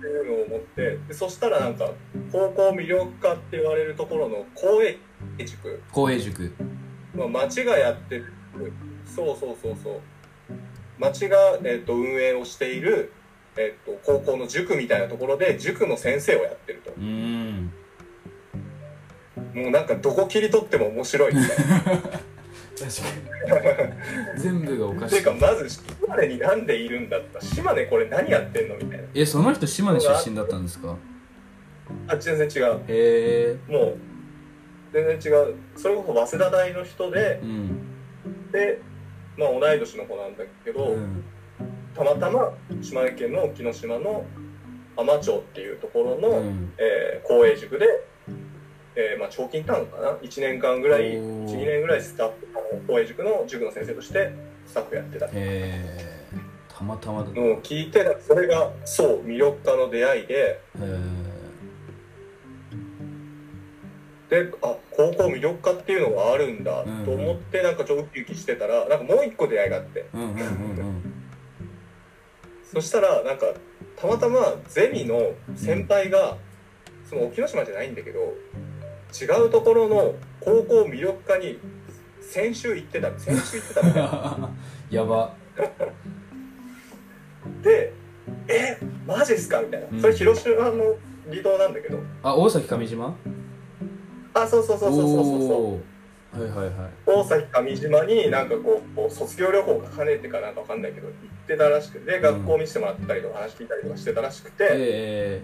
[0.05, 1.93] ていうのを思ってでそしたらなんか
[2.33, 4.99] 高校魅力家って言われるところの公営
[5.45, 6.53] 塾、公営塾。
[7.15, 8.33] まあ、町がやってる。
[9.07, 10.01] そうそうそうそう。
[10.99, 13.13] 町が、えっと運営をしている、
[13.57, 16.93] えっと高校の塾みたいなところで塾の先生をやってると。
[16.97, 17.73] うん。
[19.55, 22.21] もうなんかどこ切り取っても面白いみたいな
[24.37, 27.41] 全部がおかていうしいかまず島根になんでいるんだった？
[27.41, 29.05] 島根これ何やってんのみたいな。
[29.15, 30.97] えその人島根出身だったんですか？
[32.09, 32.81] あ全然違う。
[32.89, 33.73] へえ。
[33.73, 33.97] もう
[34.93, 35.55] 全然違う。
[35.77, 37.69] それこそ早稲田大の人でうん。
[38.53, 38.79] で
[39.37, 41.25] まあ同い年の子なんだけど、うん。
[41.95, 44.25] たまたま島根県の沖ノ島の
[44.97, 47.87] 海士町っていうところの、うんえー公営塾で、
[48.95, 51.47] えーまあ、長期間かな？1年間ぐらいおー。
[51.47, 54.35] 12年ぐらいスタッフ公営塾の塾の先生として
[54.67, 55.27] スタッフやってた。
[55.27, 55.99] へえ
[56.69, 57.31] たまたまだ。
[57.31, 60.61] へのを聞いてそれがそう魅力家の出会いで。
[60.81, 61.33] え
[64.31, 70.07] であ高校魅力家っていうのがあるんだうんと思ってなんかちょっとウキウキしてたらなんかもう一個出会いがあって。
[72.73, 73.47] そしたらなんか
[73.97, 76.39] たまたまゼミの先輩が
[77.05, 78.21] その沖ノ島じゃないんだけど
[79.21, 81.59] 違うところの高校魅力家に
[82.21, 84.51] 先週行ってた先週行ってたみたいな
[84.91, 85.35] やば。
[87.63, 87.93] で
[88.49, 89.97] 「えマジっすか?」みたいうん。
[89.97, 90.97] なそれ広島の
[91.31, 91.99] 離島なんだけど。
[92.23, 93.15] あ大崎上島？
[94.35, 95.81] あそうそうそうそうそうそ
[96.39, 96.41] う。
[96.43, 96.75] はいはいはい。
[97.05, 105.43] 大崎上島になんかこうこう卒業旅行が兼ねてかなんかわかんないけど行ってたらしくてで学校見せてもらったりとか話聞いたりとかしてたらしくて、え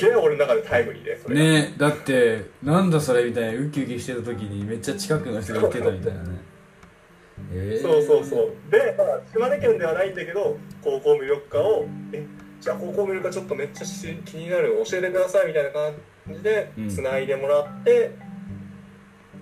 [0.00, 6.28] ゲー俺の中でタイムリーでそえれが、ねだってなんだそれみたいなウキウキしてた時にめっちゃ近くの人が言ってたみたいなね。
[7.52, 8.70] ええそうそうそう。
[8.70, 12.26] で、まあ、島根県ではないんだけど高校魅力家をえ
[12.60, 15.94] じゃあ高校魅力家ちょっとめっちゃし気になる教えてくださいみたいな感
[16.36, 16.88] じでうん。
[16.88, 18.14] つないでもらって、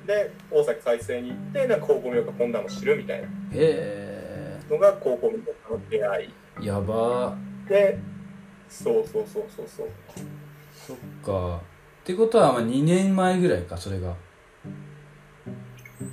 [0.06, 3.26] で大崎再生に行ってなんか高校魅力家こんなの知るみたいな。
[3.26, 6.24] へえのが高校魅力家の出会
[6.62, 6.66] い。
[6.66, 7.36] やば。
[7.68, 7.98] で
[8.68, 9.88] そうそうそうそうそう
[10.88, 11.56] そっか。
[11.56, 11.60] っ
[12.04, 14.14] てことはまあ2年前ぐらいかそれが。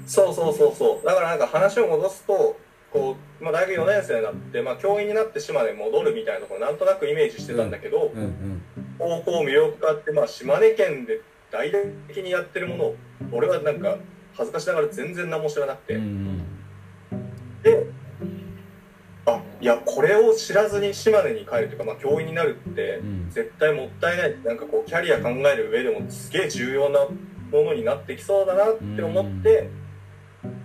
[0.05, 1.05] そうそうそうそう。
[1.05, 2.59] だからなんか話を戻すと
[2.91, 8.61] こう、まあ、大学4年生になって、まあ、教員になって島根に戻るみたいなところなんとなくイメージしてたんだけど、うんうん
[8.97, 11.19] 高校魅力家って、まあ、島根県で
[11.51, 12.95] 大々的にやってるものを
[13.33, 13.97] 俺はなんか
[14.33, 17.61] 恥ずかしながら全然何も知らなくて、うんうん。
[17.61, 18.04] であ
[19.65, 23.29] いやこれを知らずに島根に帰るというか、まあ、教員になるってうん。
[23.31, 24.37] 絶対もったいない。
[24.43, 27.09] なんかこうキャリア考える上でもすげえ重要なも
[27.51, 29.71] のになってきそうだなって思って、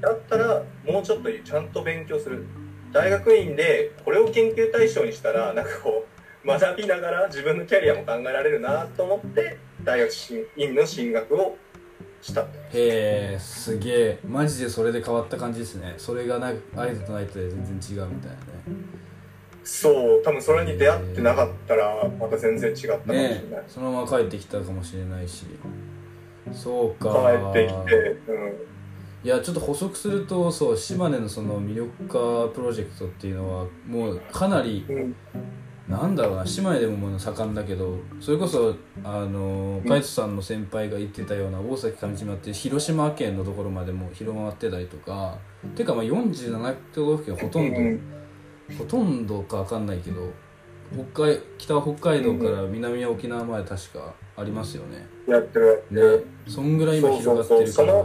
[0.02, 2.44] だったらもうちょっとちゃんと勉強する。
[2.92, 6.06] 大学院でこれを研究対象にしたらなんかこ
[6.44, 10.12] う学びながら自分のキャリアも考えられるなと思って大学
[10.58, 11.56] 院の進学を
[12.20, 12.42] した。
[12.42, 15.94] へえすげえマジでそれで変わった感じですね。
[15.96, 18.40] それがなアイドとナイトで全然違うみたいなね。
[19.62, 25.46] そう多分それに出会ってなかったらまた全然違ったかもしれない、ねそのまま帰ってきたかもしれないし。
[26.52, 27.10] そうか
[27.52, 28.56] 帰ってきて、うん、
[29.24, 35.14] いやちょっと補足するとそう島根のその魅力化プロジェクトっていうのはもうかなりうん
[35.90, 39.88] なんだろうな島根でも盛んだけどそれこそあのうん。
[39.88, 45.36] カイトさんの先輩が言ってたような大崎上島って広島県のところまでも広まってたりとか
[45.74, 48.00] てかまあ47都道府県ほとんど、うん。
[48.78, 50.32] ほとんどか分かんないけど
[51.12, 55.06] 北海北は北海道から南は沖縄まで確かありますよね。
[55.28, 55.84] やってる。
[55.90, 56.00] ね。
[56.00, 58.04] る、そんぐらい今広がってるから。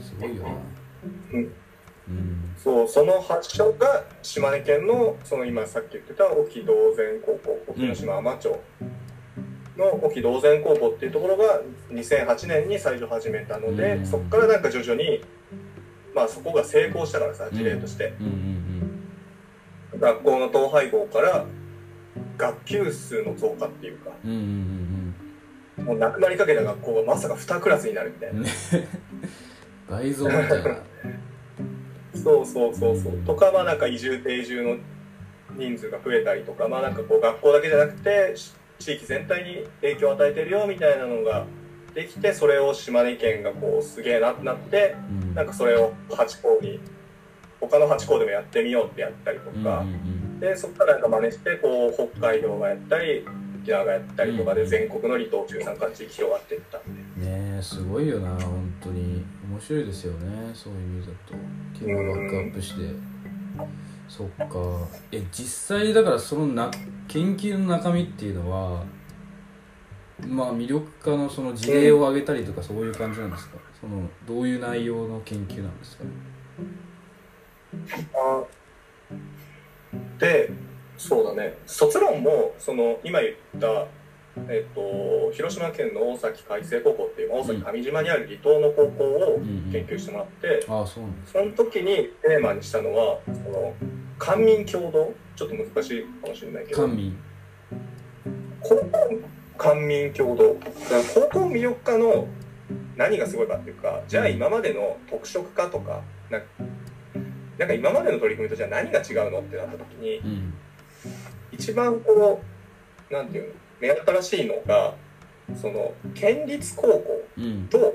[0.00, 0.48] すごいよな。
[1.32, 1.52] うん。
[2.08, 8.60] うんそうその発祥が島根県のその今さっき言ってた沖道前高校沖ノ島海士町
[9.76, 11.60] の沖道前高校っていうところが
[11.90, 14.06] 2008年に最初始めたので、うん。
[14.06, 15.20] そこからなんか徐々に
[16.14, 18.14] まあそこが成功したからさ事例として、
[19.98, 21.44] 学校の統廃合から
[22.38, 24.10] 学級数の増加っていうか
[25.82, 28.42] もうなくなりかけた学校がまさか2クラスになるみたいな、
[29.98, 30.93] 倍増みたいな
[32.24, 34.76] そうそうそうそう、うんとかまあなんか移住定住の
[35.56, 41.46] 人数が増えたりとかまあなんかこう学校だけじゃなくてし地域全体に影響を与えてるよみたいなのが
[41.94, 45.34] できてそれを島根県がこうすげえなってなってうん。
[45.34, 46.80] なんかそれを8校に
[47.60, 49.84] 他の8校でもやってみようってやったりとか、
[50.38, 53.24] でそこからなんか真似してこう北海道がやったり
[53.64, 54.68] 沖縄がやったりとかでうん。
[54.68, 57.26] 全国の離島中山間地域広がっていったんで。
[57.26, 59.24] ねえすごいよな本当に。
[59.50, 61.34] 面白いですよねそういう意味だと。
[61.78, 62.94] 県がバックアップして。
[64.08, 64.46] そっか。
[65.10, 66.70] え実際だからそのな
[67.08, 68.84] 研究の中身っていうのは
[70.26, 73.56] まあ魅力化のその事例を挙げたりとかそういう感じなんですか？
[73.80, 76.10] そのどういう内容の研究なんですかね？
[80.18, 80.50] で
[80.96, 81.54] そうだね。
[81.66, 83.86] 卒論もその今言った、
[84.48, 89.40] えっと広島県の大崎海星高校っていう大崎上島にある離島の高校を
[89.72, 93.74] 研究してもらって、ああそうその時にテーマにしたのはその
[94.18, 95.12] 官民共同？
[95.36, 96.82] ちょっと難しいかもしれないけど。
[96.82, 97.16] 官民。
[98.60, 98.90] 高校
[99.58, 100.56] 官民共同？
[101.14, 102.26] 高校魅力化の
[102.96, 106.46] 何がすごいかっていうかじゃあ今までの特色化とかなんか
[107.58, 110.54] なんか今までの取り組みとじゃあ何が違うのってなった時にうん
[111.54, 112.42] 一番こ
[113.10, 113.90] うなんていうの目
[114.20, 114.94] 新しいのが
[115.60, 117.68] その県立高校うん。
[117.68, 117.94] と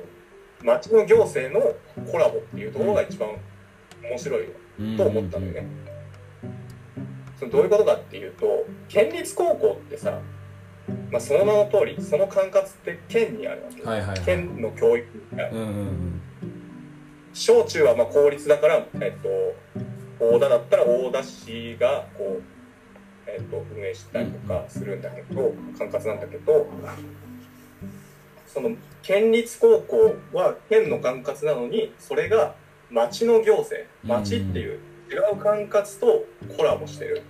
[0.63, 1.73] 町の行政の
[2.11, 3.29] コラボっていうところが一番
[4.03, 4.45] 面白い
[4.79, 4.97] うん。
[4.97, 5.67] と思ったのよね。
[7.37, 10.19] そのどういうことかっていうと県立高校ってさ、
[11.09, 14.21] まあ、その名の通りその管轄って県にあるわけ、はいはいはい。
[14.21, 15.49] 県の教育が。
[15.49, 16.21] うんうん。
[17.33, 22.58] 小中はまあ公立だから、えっと、大田だったら大田市がこう、
[23.37, 26.67] えっと、運営したりとかするんだけど管轄なんだけど
[28.47, 32.55] その県立高校は県の管轄なのにそれが
[32.89, 34.79] 町の行政町っていう
[35.11, 36.25] 違う管轄と
[36.55, 37.23] コラボしてる。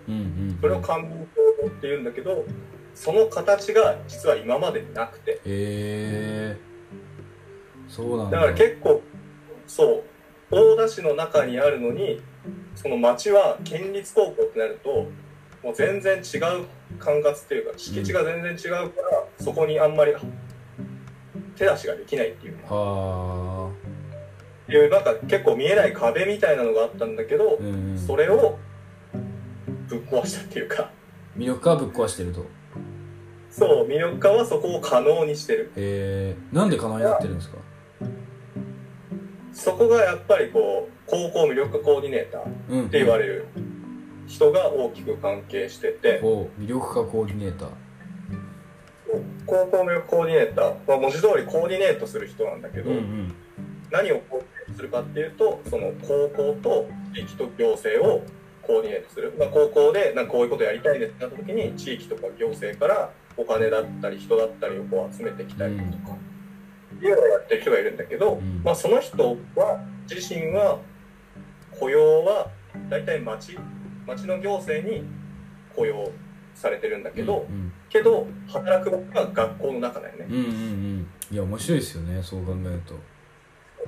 [0.60, 1.28] それを官民共
[1.62, 2.46] 同っていうんだけど
[2.94, 5.32] その形が実は今までになくて。
[5.32, 6.58] へえ
[7.88, 8.38] そうなんだ。
[8.38, 9.02] だから結構
[9.68, 10.04] そう
[10.52, 12.22] 大田市の中にあるのに
[12.76, 15.08] その町は県立高校ってなると
[15.64, 16.66] もう全然違う
[17.00, 20.14] 管轄っていうか敷地が全然違うから、そこにあんまり
[21.56, 22.58] 手出しができないっていう。
[22.68, 23.70] は
[24.68, 24.72] あ。
[24.72, 27.98] いうなんか結構見えない壁みたいなのがあったんだけど、うんうん。
[27.98, 28.58] それを
[29.88, 30.92] ぶっ壊したっていうか。
[31.36, 32.46] 魅力化はぶっ壊してると。
[33.50, 35.72] そう魅力化はそこを可能にしてる。
[35.76, 36.56] へえ。
[36.56, 37.58] なんで可能になってるんですか？
[39.52, 43.48] そこがやっぱりこう高校魅力コーディネーターっうんて言われる
[44.30, 47.70] 人が大きく関係してて、魅力化コーディネーター。
[49.48, 53.36] 高校魅力コーディネーター、まあ、文字通りコーディネートする人なんだけど、うんうん。
[53.90, 58.24] 何をコーディネートするかっていうとその高校と地域と行政を
[58.62, 66.18] コーディネートする、まあ、高校でなんかこういうことやりたいですってなった時に地域とか行政からお金だったり人だったりをこう集めてきたりとか、
[67.02, 68.62] いうのをやってる人がいるんだけど、うん。
[68.64, 70.78] まあ、その人は自身は
[71.80, 72.52] 雇用は
[72.90, 73.58] 大体町
[74.10, 75.04] 町の行政に
[75.76, 76.12] 雇用
[76.56, 80.28] されてるんだけど、うんけど働く場所は学校の中だよね。
[80.30, 80.50] うん、うんうん。
[80.50, 82.94] うんいや面白いですよねそう考えると。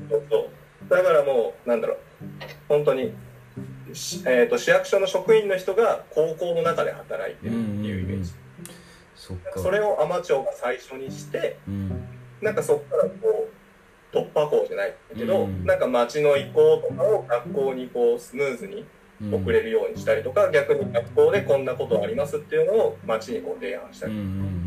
[0.09, 1.97] そうそうだからもうなんだろう。
[2.67, 3.13] 本当に、
[3.93, 8.31] しえー、と市役所の職員の人が高校の中で働いてるっていうイメージ、
[9.15, 9.59] そっか。
[9.59, 12.07] それを海士町が最初にしてうん。
[12.41, 13.49] なんかそこからこ
[14.13, 18.85] う突破口じゃないけど、うんなんか町の移行とかを学校にこうスムーズに
[19.29, 24.61] 送れるようにしたりとか、逆に学校でこんなことありますっていうのを町にこう提案したり、うんうん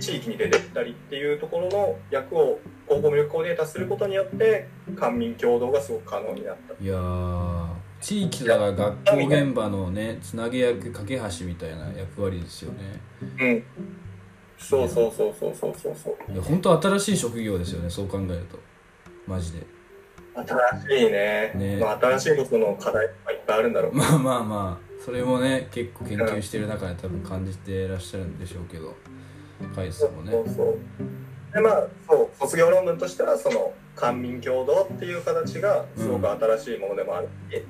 [0.00, 4.66] 地域に出てったりっていうところの役を高校魅力コーディネーターすることによって
[4.96, 6.74] 官民共同がすごく可能になった。
[6.74, 7.66] うんいやー
[8.00, 13.00] 地域だから学校現場のねつなげ役架け橋みたいな役割ですよね。
[13.38, 13.64] うん。
[14.58, 16.32] そうそうそうそうそうそうそう。
[16.32, 18.58] いや本当新しい職業ですよねそう考えると。
[19.26, 19.66] マジで
[20.34, 21.52] 新しいね。
[21.54, 21.78] ね。
[21.80, 23.94] まあ、新しいことの課題がいっぱいあるんだろう。
[23.94, 28.94] まあまあまあそれもね結構研究してる中で多分感じてらっしゃるんでしょうけど
[29.74, 30.78] カイさんもねそうそう
[31.54, 37.64] でまあそう卒業論文としてはその官民共同っていう形がすごく新しいものでもあるし、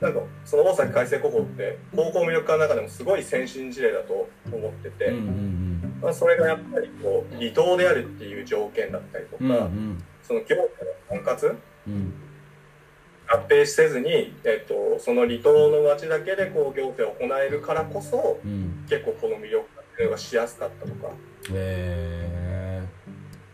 [0.00, 11.58] なんかその大崎海星高校って高校魅力科の中でもすごい先進事例だと思ってて、うんうんまあ、それがやっぱりこう離島であるっていう条件だったりとか、うんうんうんその行政の管轄うん
[13.28, 18.84] 合併せずに、えっと、その離島の町だけでこう行政を行えるからこそうん。
[18.88, 21.12] 結構この魅力っていうのがしやすかったとか。
[21.52, 22.82] え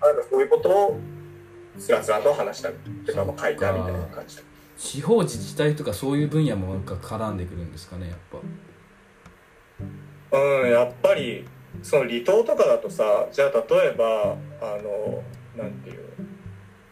[0.00, 1.00] なんかそういうことを
[1.78, 3.24] つらつらと話したりっていうか。
[3.24, 4.38] まあ書いてあるみたいな感じ
[4.78, 8.38] 地方自治体とかそういう分野もなんか絡んでくるんですかねやっぱ。
[10.38, 11.46] うんやっぱり
[11.82, 15.22] その離島とかだとさじゃあ例えばあの
[15.56, 16.05] なんていう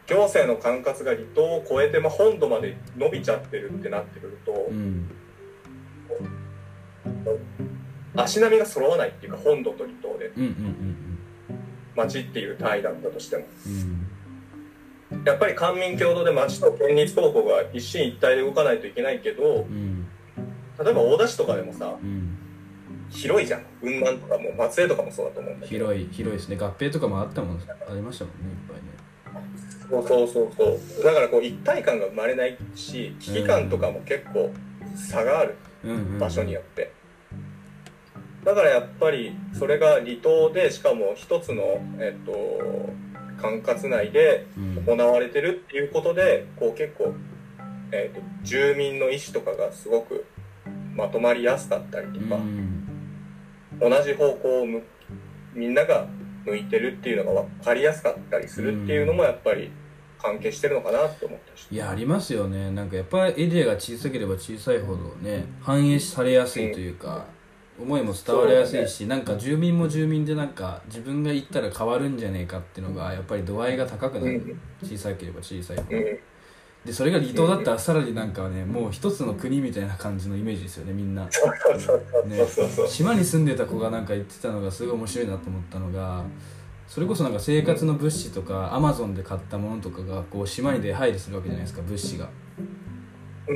[0.07, 5.11] 行政の管轄が離島を超えて、まあ、本土まで伸びちゃってるってなってくるとうん
[8.17, 10.97] 足並みが揃わないっていうか本土と離島でうんうんうん
[11.97, 13.45] 町っていう単位だったとしても。
[13.67, 14.01] うん
[15.25, 20.07] やっぱり官民共同で町と県立高校が一進一退で動かないといけないけどうん
[20.83, 21.95] 例えば大田市とかでもさ
[23.11, 23.65] 広いじゃん。
[23.81, 25.87] 雲南とかも松江とかもそうだと思うんだけど。
[25.87, 26.57] 広い広いですね。
[26.57, 28.94] 合併とかもあったもんありましたもんねいっぱいね。
[29.91, 31.05] そうそうそうそう。
[31.05, 34.53] だからこう一体感が生まれないし危機感とかも結構
[34.97, 35.57] 差がある。
[36.19, 36.91] 場所によって、
[38.43, 41.63] だからやっぱりそれが離島でしかも一つの
[41.99, 42.33] えっと
[43.39, 44.85] 管轄内でうん。
[44.87, 47.13] 行われてるっていうことでこう結構、
[47.93, 50.25] えっと住民の意思とかがすごく
[50.95, 52.87] まとまりやすかったりとか、うん。
[53.79, 54.83] 同じ方向を向
[55.53, 56.07] みんなが
[56.45, 59.71] 向いてるっていうのが分かりやすかったりするっていうのもやっぱり
[60.19, 62.71] 関係してるのかなって思ったしいやありますよね。
[62.71, 67.27] なんかやっぱりエリアが小さければ小さいほどね反映されやすいというか、
[67.79, 76.19] 思いも伝わりやすいし、なんか住民も住民でなんか自分が行ったら変わるんじゃねえかっていうのがやっぱり度合いが高くなる、小さければ小さいほど、うん
[76.85, 81.25] でそれが離島だったらさらになんかねもう一つの国みたいな感じのイメージですよねみんな。
[81.25, 81.31] ね。
[82.87, 86.23] 島に住んでた子がなんか言ってたのがすごい面白いなと思ったのが
[86.87, 92.29] それこそなんか生活の物資とかアマゾンで買ったものとかがこう島に出入りするわけじゃないですか物資が。
[93.47, 93.51] そ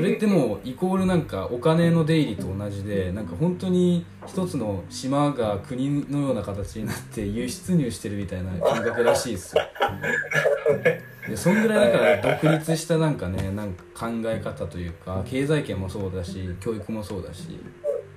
[0.00, 9.62] れってもうイコールなんかお金の出入りと同じでなんか本当に一つの島が国のような形になって輸出入してるみたいな感覚らしいですよ
[11.34, 17.58] でそんぐらいだから独立したなんかねなんか考え方というか経済圏もそうだし教育もそうだし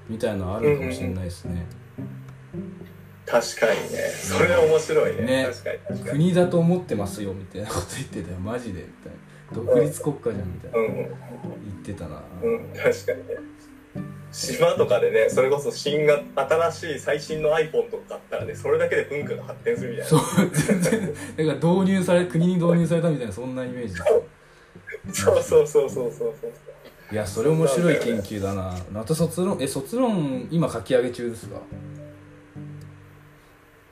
[0.07, 1.65] みたいなのあるかもしれないですね。
[3.25, 3.97] 確かにね。
[4.07, 5.21] それ面白いね。
[5.25, 5.47] ね。
[6.09, 9.73] 国だと思ってますよみたいなこと言ってたよマジでみたいな。
[9.73, 10.77] 独立国家じゃんみたいな。
[10.77, 11.07] うん言っ
[11.83, 12.21] てたな。
[12.41, 13.35] うんうん確かにね
[14.31, 20.09] 島とかでねそれこそ新が新しい最新の iPhone とか買ったらねそれだけで文化が発展するみたいな。
[20.09, 20.49] そう。
[20.51, 21.13] 全然
[21.47, 23.95] だから導入され国に導入されたみたいなそんなイメージ。
[25.13, 26.53] そうそうそうそうそうそう。
[27.09, 28.75] いやそれ面白い研究だな。
[28.91, 31.61] また卒論え卒論今書き上げ中ですか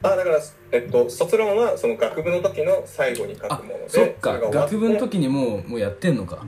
[0.04, 0.40] あだから、
[0.72, 4.38] えっと、卒論はその学部の時の最後に書あくものでそっか。
[4.38, 6.46] 学部の時にもうもうやってんのか。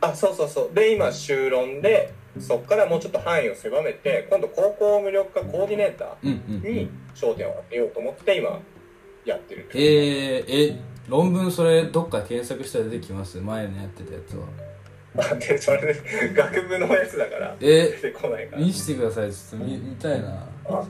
[0.00, 0.74] あそうそうそう。
[0.74, 8.58] で今修論でそこからもうちょっと範囲を狭めて今度高校無力化コーディネータうんうんーに焦点を当てようと思って今
[9.24, 9.68] やってる。
[9.74, 13.38] えー、え論文それどっか検索したら出てきます？
[13.38, 14.46] 前のやってたやつは。
[15.16, 17.54] あでそれで学部のやつだから。
[17.60, 18.62] え出てこないから。
[18.62, 19.32] 見してください。
[19.32, 20.88] ちょっと見見たいなそ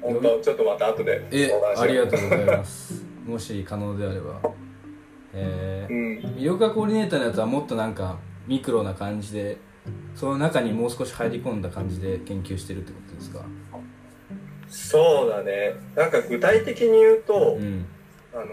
[0.00, 3.04] 本当ちょっとまた後でれえありがとうございます。
[3.26, 4.40] もし可能であれば。
[5.34, 5.92] えー。
[5.92, 6.34] うん。
[6.36, 9.58] 魅力化コーディネーターのやつはもっとなんかミクロな感じで
[10.18, 13.44] その中にもう少し入り込んだ感じで研究してるってことですか？
[14.68, 15.76] そうだね。
[15.94, 17.86] なんか具体的に言うと、うん。
[18.34, 18.46] あの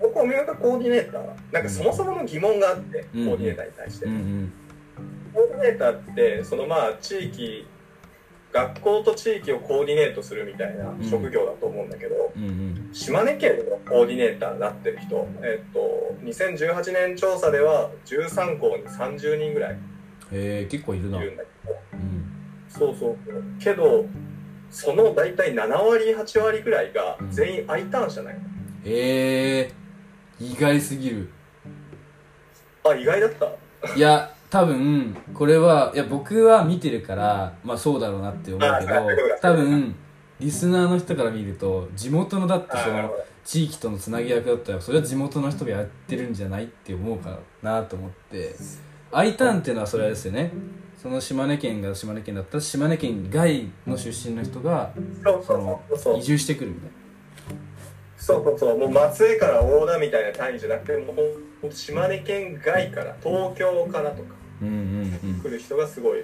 [0.00, 1.24] 高校無力化コーディネーター。
[1.52, 3.26] なんかそもそもの疑問があって、うん。
[3.26, 4.52] コーディネーターに対して、うんうん。
[5.32, 7.64] コーディネーターってそのまあ地域
[8.52, 12.90] 学校と地域をコーディネートするみたいな職業だと思うんだけど、うんうん。
[12.92, 19.78] 島根県のコーディネーターになってる人、えっと、2018年調査では13校に30人ぐらい
[20.34, 21.22] へえ結構いるな。
[21.22, 21.76] いるんだけど。
[21.92, 22.24] うん。
[22.68, 23.16] そうそう。
[23.58, 24.06] けど
[24.70, 28.34] その大体7割8割ぐらいが全員 I ターンじゃない、
[28.84, 29.72] へえ
[30.40, 31.30] 意外すぎる。
[32.84, 33.94] あ意外だった？
[33.94, 38.94] いや多分これはいや僕は見てるからまあそうだろうなって思うけど
[39.40, 39.94] 多分
[40.40, 43.14] リスナーの人から見ると地元のだってその
[43.44, 48.54] 地域とのつなぎ役だったらそれは地元の人がやってるんじゃないって思うからなと思って
[49.16, 50.52] I ターンっていうのはそれですよね。
[51.00, 54.92] その島根県が島根県だったら島根県外の出身の人が
[56.18, 56.90] 移住してくるみたい
[58.16, 58.78] そうそうそう。
[58.78, 61.16] もう松江から大田みたいな単位じゃなくてもう
[61.60, 65.40] ほんと島根県外から東京からとかなうんうん。
[65.42, 66.22] 来る人がすごいい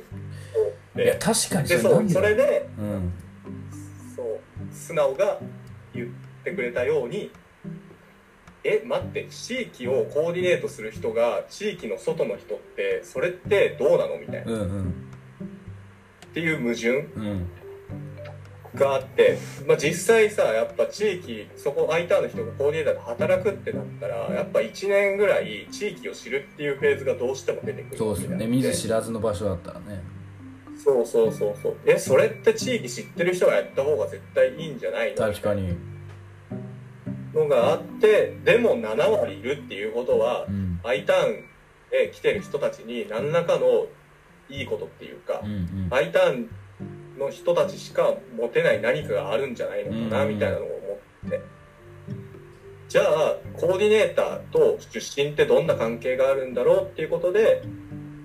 [0.98, 3.12] やで確かにでそうれなんでだそれでうん。
[4.16, 5.38] そう素直が
[5.94, 6.08] 言っ
[6.42, 7.30] てくれたように
[8.64, 14.52] え待って地域をコーディネートする人が地域の外の人ってそれってどうなのみたいな。
[14.52, 14.94] っうんうん。
[16.34, 17.46] ていう矛盾うん。
[18.76, 19.36] があって、
[19.66, 28.46] まあ、実際さやっぱ地域そこ I ターンの人がコーディネーターで働くってなったらやっぱ1年ぐらい地域を知るっていうフェーズがどうしても出てくるそうですよね。
[28.46, 30.02] 見ず知らずの場所だったらね。
[30.84, 31.76] そうそうそうそう。
[31.84, 35.16] えそれって地域知ってる人がやった方が絶対いいんじゃないの？
[35.16, 35.76] 確かに
[37.34, 40.80] のがあってでも7割いるっていうことはうん。
[40.82, 41.44] I ターン
[41.92, 43.86] へ来てる人たちに何らかの
[44.48, 45.88] いいことっていうかうんうん。
[45.90, 46.50] I ターン
[47.18, 50.34] の人たちしか持てない何かがあるんじゃないのかなうん。
[50.34, 51.40] みたいなのを思って。
[52.88, 57.62] じゃあコーディネーターと出身ってどんな関係があるんだろうっていうことで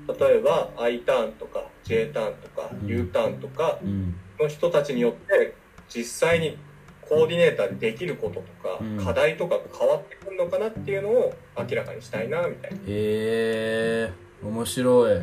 [0.08, 2.88] 例えば I ターンとか J ターンとかうん。
[2.88, 4.16] U ターンとかうん。
[4.39, 5.53] の人たちによって
[5.88, 6.58] 実際に
[7.08, 8.97] コーディネーターでできることとか、うん。
[9.03, 12.78] 課題とかが変わってくるのかなっていうのを明らかにしたいなみたいな。
[12.78, 14.12] へえ。
[14.43, 15.22] 面白い。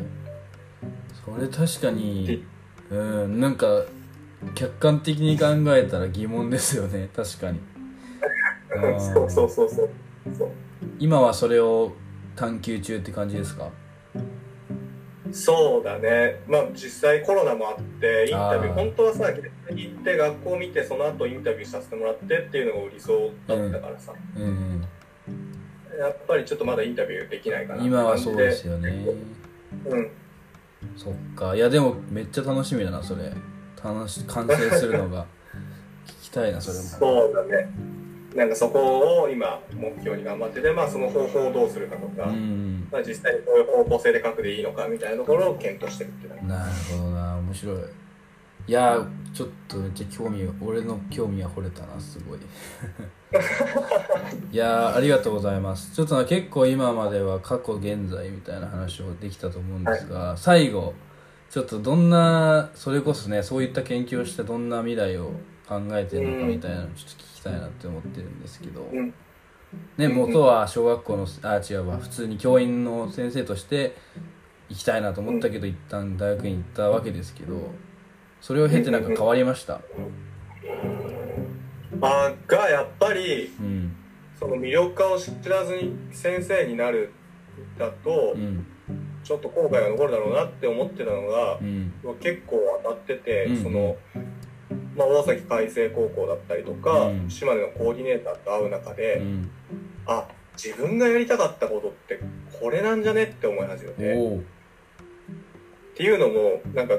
[1.25, 2.45] それ確かに
[2.89, 2.95] う
[3.27, 3.83] んなんか
[4.55, 7.09] 客観的に考えたら疑問ですよね。
[7.15, 7.59] 確かに。
[8.99, 9.87] そうそうそうそう
[10.37, 10.49] そう。
[10.99, 11.93] 今はそれを
[12.35, 13.69] 探求中って感じですか？
[15.33, 16.39] そうだね。
[16.47, 24.87] まあ実際コロナもあってインタビュー本当はさ行って学校見てその後インタビューさせてもらってっていうのが理想だったからさ、うんうん。
[25.99, 27.83] やっぱりちょっとまだインタビューできないかな。
[27.83, 29.07] 今はそうですよね。
[29.85, 30.11] うん。
[30.95, 31.55] そっか。
[31.55, 33.31] いやでもめっちゃ楽しみだなそれ。
[33.83, 35.25] 楽し完成するのが。
[36.05, 36.83] 聞きたいなそれも。
[36.83, 37.69] そうだね
[38.35, 46.47] なんかそこを今目標に頑張っててまあその方法をどうするかとか、うんまあ、実際にこういう方向性で書くでいいのかみたいなところを検討してるっていう。
[46.47, 47.77] なるほどな面白い。
[48.65, 52.39] いやちょっとめっちゃ興味俺の興味は惚れたなすごい。
[54.51, 55.93] いやありがとうございます。
[55.93, 60.93] ちょっとな結構今までは過去現在みたいな話をできたと思うんですが、最後
[61.49, 65.31] ちょっとどんなそれこそねそういった研究をしてどんな未来を
[65.67, 69.13] 考えてるのかみたいなのをちょっと聞きたいなって思ってるんですけど、うん。
[69.97, 73.95] ね元は小学校のあ違うわ普通に教員の先生として
[74.69, 77.71] 行きたいなと思ったけど、一旦大学に行ったわけですけど
[78.39, 79.81] それを経てなんか変わりました？
[82.01, 83.95] あがやっぱりうん。
[84.39, 87.11] その魅力化を知らずに先生になる
[87.79, 88.65] だとうん。
[89.23, 91.93] ちょっと後悔が残るだろうなって思ってたのがうん。
[92.19, 93.63] 結構当たってて、うん。
[93.63, 93.95] その、
[94.95, 97.29] まあ、大崎海星高校だったりとか、うん。
[97.29, 99.49] 島根のコーディネーターと会う中で、うん。
[100.05, 102.19] あ自分がやりたかったことって
[102.59, 104.13] これなんじゃねって思い始めて。
[105.93, 106.95] っていうのもなんか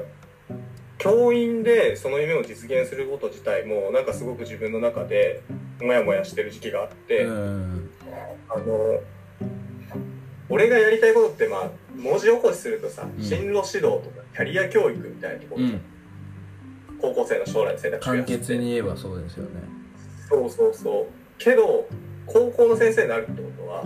[0.97, 5.41] 教員でその夢を実現すること自体もなんかすごく自分の中で
[5.81, 7.89] モヤモヤしてる時期があって、うん。
[8.49, 8.99] あの
[10.49, 13.23] 俺がやりたいことってまあ文字起こしするとさ、うん。
[13.23, 15.81] 進路指導とかキャリア教育みたいなところ、うん
[17.01, 19.49] 高校生の将来の選択肢を簡潔に言えばそうですよね。
[20.29, 21.05] そうそうそう。
[21.37, 21.87] けど
[22.25, 23.83] 高校の先生になるってことは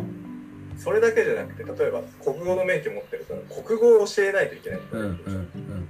[0.78, 5.88] それだけじゃなくて例えば国語の免許持ってるから国語を教えないといけないうんうん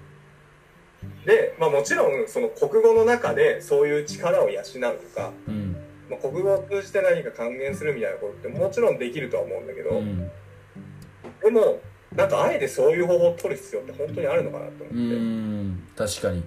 [1.25, 4.79] で、まあ、もちろんその国語の中でそういう力を養うと
[5.15, 5.53] か、うん。
[5.53, 5.75] うん
[6.09, 10.17] まあ、国語を通じて何か還元するみたいなことってもちろんできるとは思うんだけど、うん。
[10.17, 11.79] でも
[12.15, 16.43] なんかあえてそういう方法を取る必要って本当にあるのかなとう思って、ん確かに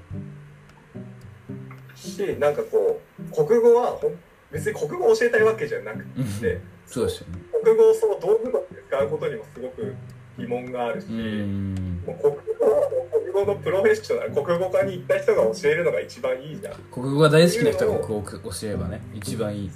[2.09, 4.15] しなんかこう国語はほん
[4.51, 6.25] 別に国語を教えたいわけじゃなくうん。
[6.41, 7.39] て、そうですよね。
[7.65, 9.95] 国語をその道具として使うことにもすごく
[10.39, 12.03] 疑問があるし、うん。
[12.07, 16.75] もう国語はもう語のプロフェッショナル国語科に行った人が教えるのが一番いいじゃん。
[16.91, 18.35] 国語が大好きな人が国語を教
[18.65, 19.71] えればね一番いい。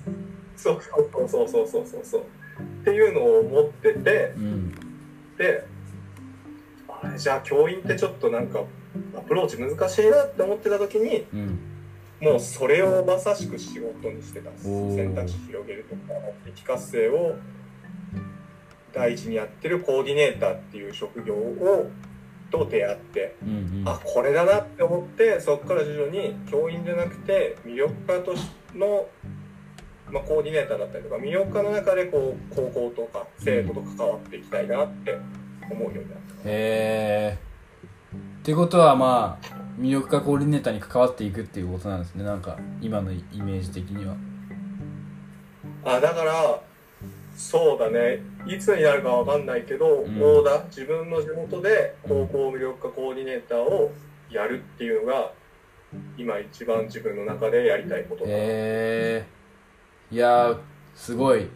[0.57, 2.23] そうそうそうそうそうそうそう。
[2.83, 4.75] っていうのを思っててうん。
[5.39, 5.67] で
[6.89, 8.63] あれじゃあ教員ってちょっとなんか
[9.17, 11.59] アプローチ難しいなって思ってた時にうん
[12.21, 14.65] もうそれをまさしく仕事にしてたんです。
[14.97, 16.15] 選択肢広げるとか
[16.45, 17.37] 適活性を
[18.93, 21.91] 第一にやってるコーディネーターっていう職業を
[22.51, 23.53] と出会ってうんう
[23.83, 23.85] ん。
[23.87, 29.07] あこれだなって思ってそこから徐々に教員じゃなくて魅力家としの、
[30.11, 35.19] まあ、コーディネーターだったりとか魅力家の中でこう高校とか生徒と関わっていきたいなって
[35.71, 36.49] 思うようになった。
[36.49, 37.39] へえ
[38.17, 42.25] ってことはまあ魅力家コーディネーターに関わっていくっていうことなんですね。
[42.25, 44.17] なんか今のイメージ的には。
[45.85, 46.61] あだから
[47.37, 48.21] そうだね。
[48.47, 50.21] いつになるかわかんないけど、ん。
[50.21, 53.93] 大田自分の地元で高校魅力家コーディネーターを
[54.31, 55.33] やるっていうのが
[56.17, 58.35] 今一番自分の中でやりたいことだ、へ
[59.23, 59.27] え
[60.11, 60.59] いやー
[60.95, 61.49] すごい。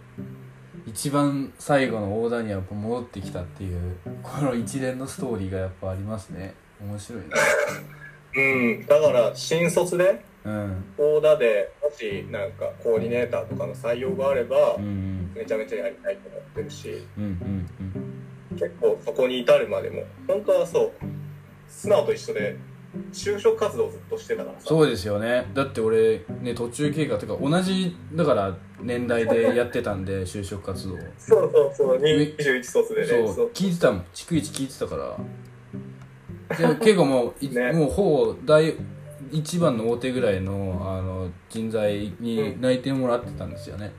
[0.87, 6.55] 一番最後のオーダーにはやっぱ戻ってきたっていうこの一連のストーリーがやっぱありますね。
[6.81, 7.37] 面白いな
[8.37, 8.87] うん。
[8.87, 10.85] だから新卒でうん。
[10.97, 15.33] 大田でもしなんかコーディネーターとかの採用があればうんうん。
[15.35, 17.67] めちゃめちゃやりたいと思ってるしうんうん
[18.59, 20.93] 結構そこに至るまでも本当はそう
[21.69, 22.57] 素直と一緒で
[23.13, 24.67] 就職活動をずっとしてたからさ。
[24.67, 25.47] そうですよね。
[25.55, 30.97] だって俺ね途中経過というか同じだから年代で やってたんで就職活動。
[31.17, 31.99] そうそうそう。
[31.99, 33.07] 21卒でね。
[33.07, 33.51] そう。
[33.55, 34.05] 聞いてたもん。
[34.13, 35.17] 逐一聞いてたから
[36.59, 37.73] で結構もうい、ね。
[37.73, 38.75] もうほぼ第
[39.31, 43.93] 一番の大手ぐらいのあの人材に内定もらってたんですよね、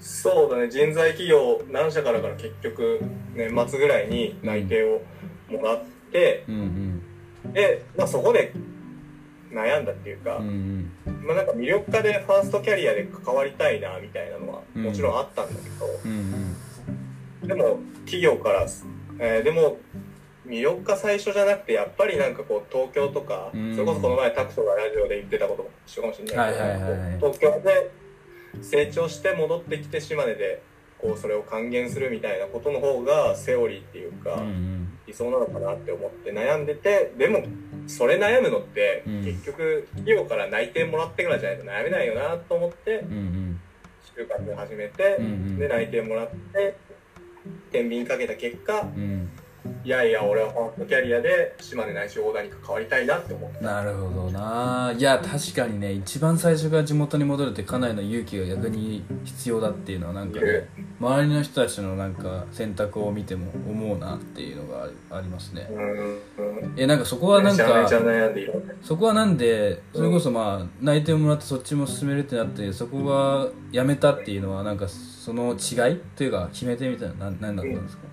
[0.00, 0.68] そうだね。
[0.68, 3.00] 人材企業何社からから結局
[3.34, 5.02] 年末ぐらいに内定を
[5.52, 5.82] もらっ
[6.12, 7.02] て、うん、
[7.44, 7.52] うん。
[7.52, 8.52] で、まあ、そこで
[9.52, 11.26] 悩んだっていうか、うんうん。
[11.26, 14.82] まあ、なんか魅力家でファーストキャリアで関わりたいなみたいなのはうん。
[14.84, 16.56] もちろんあったんだけど、うん。
[17.46, 18.66] でも企業から、
[19.20, 19.78] えーでも
[20.48, 23.74] 魅力家最初じゃなくてやっぱりなんかこう東京とか、うん。
[23.74, 26.98] それこそこの前タクトがラジオで言ってたことも一緒かもしれないけど、はいはいはい。
[27.00, 27.90] はい東京で
[28.62, 30.62] 成長して戻ってきて島根で
[30.98, 34.42] こうそれを還元するみたいなことの方がセオリーっていうか、
[35.06, 37.44] 理想なのかなって思って悩んでてでも
[37.86, 43.60] それ悩むのって、うん結局企業から内定もらってからじゃないと悩めないよなと思ってうんうん。
[44.16, 45.58] 就活始めて、うんうん。
[45.58, 46.76] で内定もらって
[47.70, 49.30] 天秤かけた結果うん
[49.84, 54.94] いやいや俺はファーストキャリアで島根ないし大田に関わりたいなって思ったなるほどな。
[54.96, 60.68] いや確かにね一番最初から地元に戻るってかなりの勇気が逆に必要だっていうのはなんかね
[61.00, 65.68] 周りの人たちのなんか選択を見ても思うなっていうのがありますね。
[66.76, 67.88] えなんかそこはなんか
[68.82, 78.07] そこはなんでそれこそまあ内定をもらってそっちも進めるってなってそこがやめたっていうのはなんかその違いというか決め手みたいな何何だったんですか？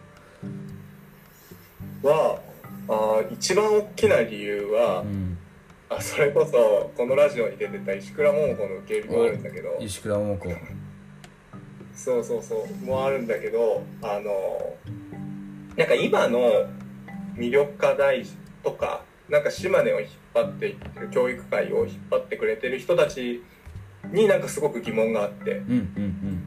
[2.06, 2.40] は
[2.88, 5.38] あー一番大きな理由は、うん。
[5.90, 9.78] あそれこそこのラジオに出てた石倉桃子の受け入れもあるんだけど。
[9.80, 10.50] 石倉桃子。
[11.96, 12.86] そうそうそう。
[12.86, 14.76] もあるんだけどあの
[15.76, 16.68] なんか今の
[17.36, 23.42] 魅力家大使とかなんか島根を引っ張っていってる教育界を引っ張ってくれてる人たち
[24.12, 25.52] になんかすごく疑問があって。
[25.52, 26.44] うんうん。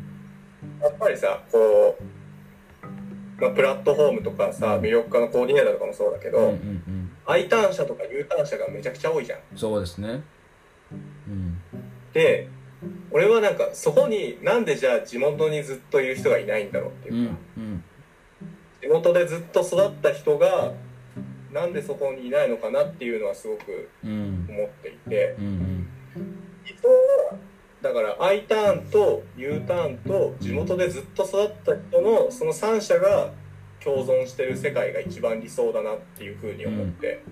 [0.80, 2.17] やっぱりさこう、
[3.38, 7.10] まあ、プラットフォームとかさ魅力家のコーディネーターとかもそうだけど、うんうんうん。
[7.26, 9.38] I ターン者とか U ターン者がめちゃくちゃ多いじゃん。
[9.54, 10.22] そうですね。
[10.90, 11.58] うん。
[12.12, 12.48] で
[13.10, 17.84] 俺はなんかそこになんでじゃあ地元にずっといる人がいないんだろうってういうんか、うん。
[18.80, 20.72] 地元でずっと育った人が
[21.52, 24.46] なんでそこにいないのかなっていうのはすごくうん。
[24.48, 25.88] 思っていてうんうん。
[26.64, 27.36] 理想は
[27.82, 33.30] だから I ターンと U ターンと地元でずっと育った人のその3者が
[33.82, 37.22] 共存してる世界が一番理想だなっていうふうに思って、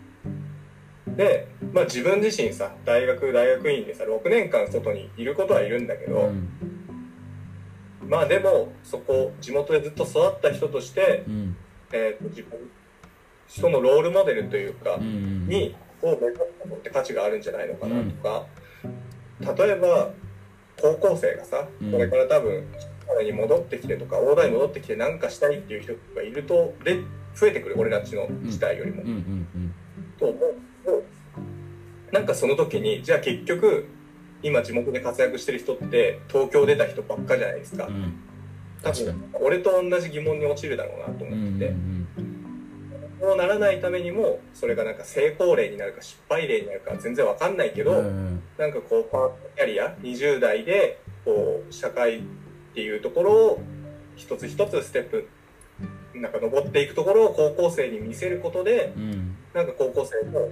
[1.08, 6.48] で、まあ、自分自身さ大学大学院でさ6年間外にいることはいるんだけど、うん。
[8.08, 11.56] まあでもそこ地元でずっと育った人として、うん。
[11.92, 12.58] えー、と自分
[13.48, 18.46] 人のロールモデルというか、にを目指すことって価値があるんじゃないのかなとか、
[19.54, 20.10] 例えば
[20.80, 21.92] 高校生がさうん。
[21.92, 22.64] これから多分
[23.06, 27.00] 島根に戻ってきてとか大台に戻ってきて何かしたいっていう人がいるとで
[27.34, 29.74] 増えてくる俺たちの時代よりも、うんうんうん。
[30.18, 30.54] と思う。
[30.84, 31.04] と
[32.12, 33.86] なんかその時にじゃあ結局
[34.42, 38.14] 今地元で活躍してる人って東京出た人ばっかじゃないですか、うん。
[38.82, 41.95] 多分俺と同じ疑問に陥るだろうなとうんう思ってて、んそ
[43.20, 48.42] そうならないためにもそれがなんか成功例になるか失敗例になるか全然わかんないけど、うんうん。
[48.58, 52.22] なんかこうパートキャリア20代でこう社会っ
[52.74, 53.62] ていうところを
[54.16, 55.28] 一つ一つステップ
[56.14, 59.36] なんか登っていくところを高校生に見せることでうん。
[59.54, 60.48] なんか高校生も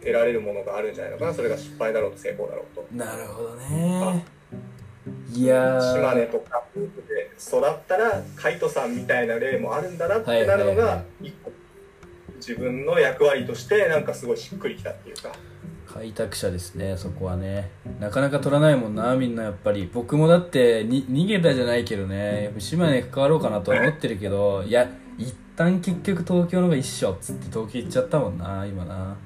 [0.00, 2.86] 得られるものがあるんじゃないのかなそれが失敗だろうと成功だろうと。
[2.92, 4.24] なるほどね。
[5.32, 5.94] いやー。
[5.94, 11.35] 島根とかで育ったら海斗さんみたいな例もあるんだなってなるのが一個
[12.46, 15.32] 自分の役割としてなんかすごいしっくりきたっていうか。
[15.86, 17.70] 開拓者ですねそこはね。
[17.98, 19.90] なかなか取らないもんなみんなやっぱり。
[19.92, 22.44] 僕もだってに逃げたじゃないけどね。
[22.44, 29.16] やっぱ島根関わろうかなとは思ってるけどいや一旦結局東京の方が一緒っつって東京行っちゃったもんな今な。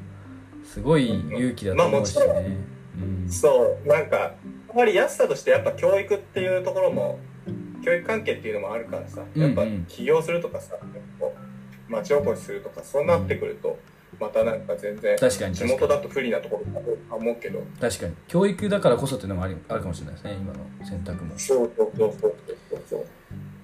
[0.64, 3.28] すごい勇気だと思うしね、まあもうん。
[3.28, 4.34] そうなんか
[4.68, 7.18] あまり安さとしてやっぱ教育っていうところも
[7.84, 9.84] 教育関係っていうのもあるからさやっぱうんうん。
[9.86, 10.76] 起業するとかさ
[11.18, 11.49] こう
[11.90, 13.78] 町おこしするとかそうなってくると
[14.18, 15.54] またなんか全然確かに。
[15.54, 18.14] 地元だと不利なところだと思うけど確かに。
[18.28, 21.32] 教育だからこそっていうのもありあるかもしれないですね今の選択も。
[21.36, 22.34] そうそうそうそう
[22.70, 23.06] そうそう。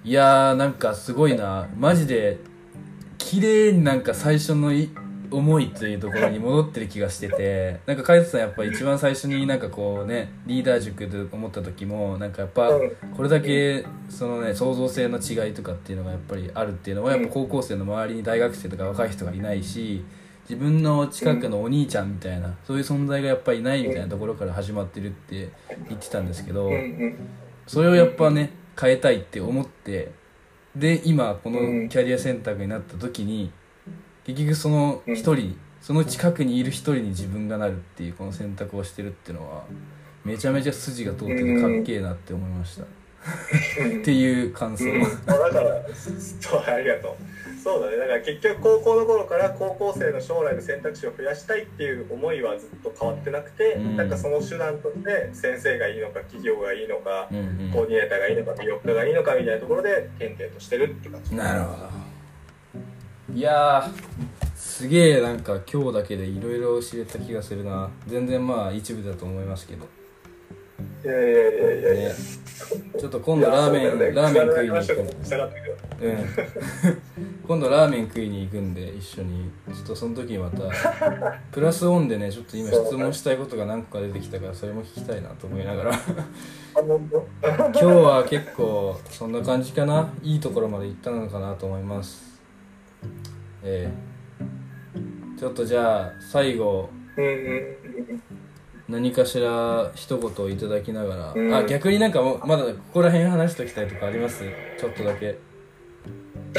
[0.03, 1.67] いやーなんかすごいな。
[1.77, 2.37] マジで
[3.17, 4.89] 綺麗になんか最初のい
[5.31, 12.91] 思いというところに戻ってる気がしてて なんか海斗さんやっぱ一番最初になんかこうねリーダー塾で思った時もなんかやっぱうん。
[13.15, 20.03] これだけそのね創造性の違いとかっていうのがやっぱりあるっていうのはやっぱ高校生の周りに大学生とか若い人がいないし
[20.49, 25.49] 自分の近くのお兄ちゃんみたいなそういう存在がやっぱりいないみたいなところから始まってるって
[25.89, 26.71] 言ってたんですけど
[27.65, 30.11] それをやっぱね変えたいって思って
[30.75, 31.83] で今こうん。
[31.83, 33.51] のキャリア選択になった時に
[34.27, 39.63] 結局その一人その近くにいる一人に自分がなるっていうこの選択をしてるっていうのは
[40.25, 42.83] めちゃめちゃ筋が通っててかっけえなって思いました。
[42.83, 42.85] っ
[44.03, 44.85] ていう感想。
[44.91, 45.49] うん、だから
[45.95, 47.15] そうありがとう。
[47.63, 47.97] そうだね。
[47.97, 53.95] だから結局高校の頃から高校生の将来の選択肢を増やしたいっていう思いはずっと変わってなくて、うん。
[53.97, 57.71] なんかその手段として先生がいいのか企業がいいのか、うんうん。
[57.71, 61.35] コーディネーターがいいのか美容家がいいのかみたいなところで点々としてるって感じ。
[61.35, 62.06] なるほど
[63.33, 67.89] いやーすげえなんか今日だけでいろいろ知れた気がするな。
[68.07, 69.85] 全然まあ一部だと思いますけど。
[71.03, 72.09] いやいやいやいやいや。
[72.09, 72.15] ね。
[72.99, 74.11] ちょっと今度ラーメン、ね。
[74.11, 76.17] ラーメン食いに行くうん。
[77.47, 79.51] 今度ラーメン食いに行くんで一緒に。
[79.73, 80.59] ちょっとその時にまた
[81.51, 85.91] プラスオンでねちょっと今質問したいことが何個か出てきたからそれも聞きたいなと思いながら。
[86.75, 90.13] 今日は結構そんな感じかな。
[90.23, 92.26] いいところまで行ったのかなと思います
[93.63, 95.39] ええ。
[95.39, 98.21] ちょっとじゃあ最後うんうん
[98.89, 104.43] 何かしら一言いただきながら、うんあ逆になんかまだここら辺話しておきたいとかあります？
[104.79, 105.37] ちょっとだけ。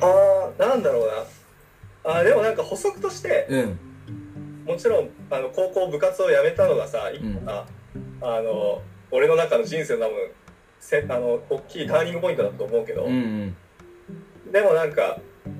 [0.00, 2.12] ああなんだろうな。
[2.12, 3.78] あーでもなんか補足としてうん。
[4.64, 7.66] もちろんあの高校部活を辞めたのがさ一個が、
[8.20, 10.30] あの俺の中の人生の多分
[10.80, 13.16] せあの大きいターニングポイントだと思うけど、うんう
[14.48, 14.52] ん。
[14.52, 15.18] でもなんか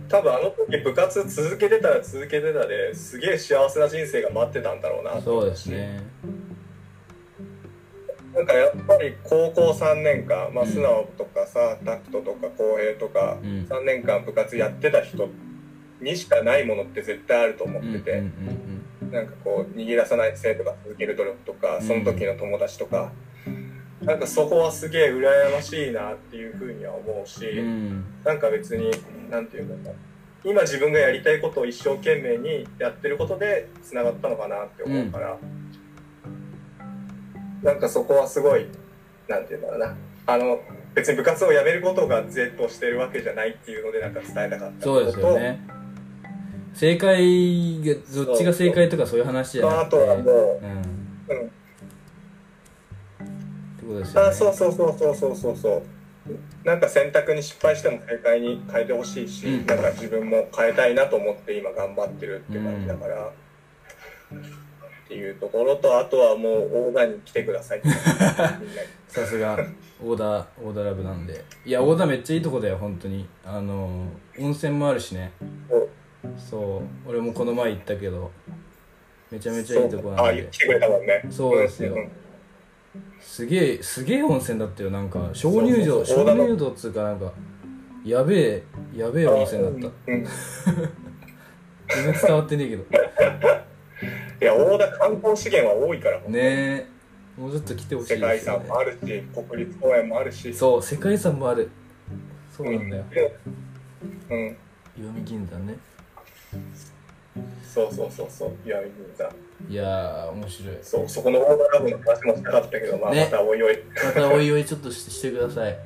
[0.09, 5.12] 多分あの時部活続けてたら続けてたですげえ幸せな人生が待ってたんだろうな。
[5.15, 6.03] とそうですね。
[8.35, 10.70] なんかやっぱり高校3年間、まあ、うん。
[10.70, 13.66] 素直とかさ、タクトとか浩平とか、うん。
[13.69, 15.28] 3年間部活やってた人
[16.01, 18.32] にしかないものって絶対あると思ってて、うん
[19.03, 19.11] うん。
[19.11, 21.82] なんかこう逃げ出さない生徒が続ける努力とかうん。
[21.82, 23.12] その時の友達とか、
[24.03, 27.59] なんかそこはすげえ羨ましいなっていうふうには思うし、うん。
[27.59, 28.91] うんなんか別に
[29.31, 29.97] なんていうんだろ
[30.45, 35.37] う今自分がやりたいことを一生懸命にやってることでつながったのかなって思うから、
[37.62, 38.66] なんかそこはすごい
[39.29, 39.97] なんていうんだろうな。
[40.27, 40.61] あの
[40.95, 45.61] 別に部活をやめることが是としてるわけじゃないっていうのでなんか伝えたかったそうですよね。
[46.75, 47.95] 正解が
[48.25, 49.87] どっちが正解とかそういう話じゃなくて。
[49.87, 50.61] あとはもう
[51.31, 51.43] うん。
[51.43, 51.51] うん
[53.89, 54.28] ことですよね。
[54.28, 55.82] あそうそうそうそうそうそうそう。
[56.65, 59.66] なんか選択に失敗しても正解に変えてほしいし、うん。
[59.66, 67.82] なんか自分も変えたいなと思って今頑張ってるって感じだから、っていうところとあとはもう大田に来てください。
[69.09, 69.59] さすが
[70.05, 71.43] オーダーオーダーラブなんで。
[71.65, 73.27] いやオーダーめっちゃいいとこだよ本当に。
[73.44, 74.06] あの
[74.39, 75.32] 温泉もあるしね。
[76.36, 77.09] そう。
[77.09, 78.31] 俺もこの前行ったけど
[79.31, 80.43] めちゃめちゃいいとこあなんで。
[80.43, 81.23] 言ってくれたもんね。
[81.31, 81.94] そうですよ。
[81.94, 82.10] んん
[83.20, 84.91] すげえすげえ温泉だったよ。
[84.91, 86.05] なんか鍾乳洞。
[86.05, 87.33] そうそう鍾乳洞っつうかなんか
[88.05, 88.65] やべえ
[88.97, 89.97] やべえ温泉だった。
[90.07, 90.25] 全
[92.05, 92.85] 然伝わってねえけど。
[94.41, 96.20] いや大田観光資源は多いから。
[96.20, 96.87] ねえ。
[97.37, 100.53] もうちょっと来てほしい世界遺産もあるし国立公園もあるし。
[100.53, 101.70] そう世界遺産もある。
[102.57, 103.05] そうなんだよ。
[104.31, 104.57] うん。
[104.97, 105.79] 石見銀山ね。
[107.62, 108.53] そうそうそうそう。
[108.66, 109.31] 岩見銀山
[109.66, 110.78] いやー面白い。
[110.82, 113.24] そうそこのオーダーラブの話もしたかったけど、まあ、ね。
[113.24, 113.78] またおいおい。
[114.05, 115.76] またおいおいちょっとししてください。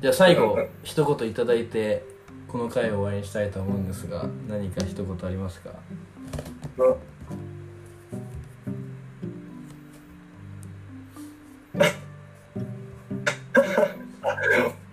[0.00, 0.60] じゃあ最後うん。
[0.60, 2.04] うん一言いただいて
[2.48, 5.70] この回を終わりにしたいと思うんですが何か一言ありますか？
[6.76, 6.98] こ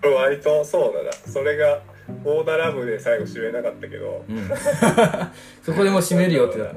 [0.02, 1.12] れ 割とそうだな。
[1.12, 1.80] それが
[2.24, 4.24] オーダーラブで最後締めなかったけど。
[4.28, 4.48] うん。
[5.62, 6.74] そこでもう締めるよってなった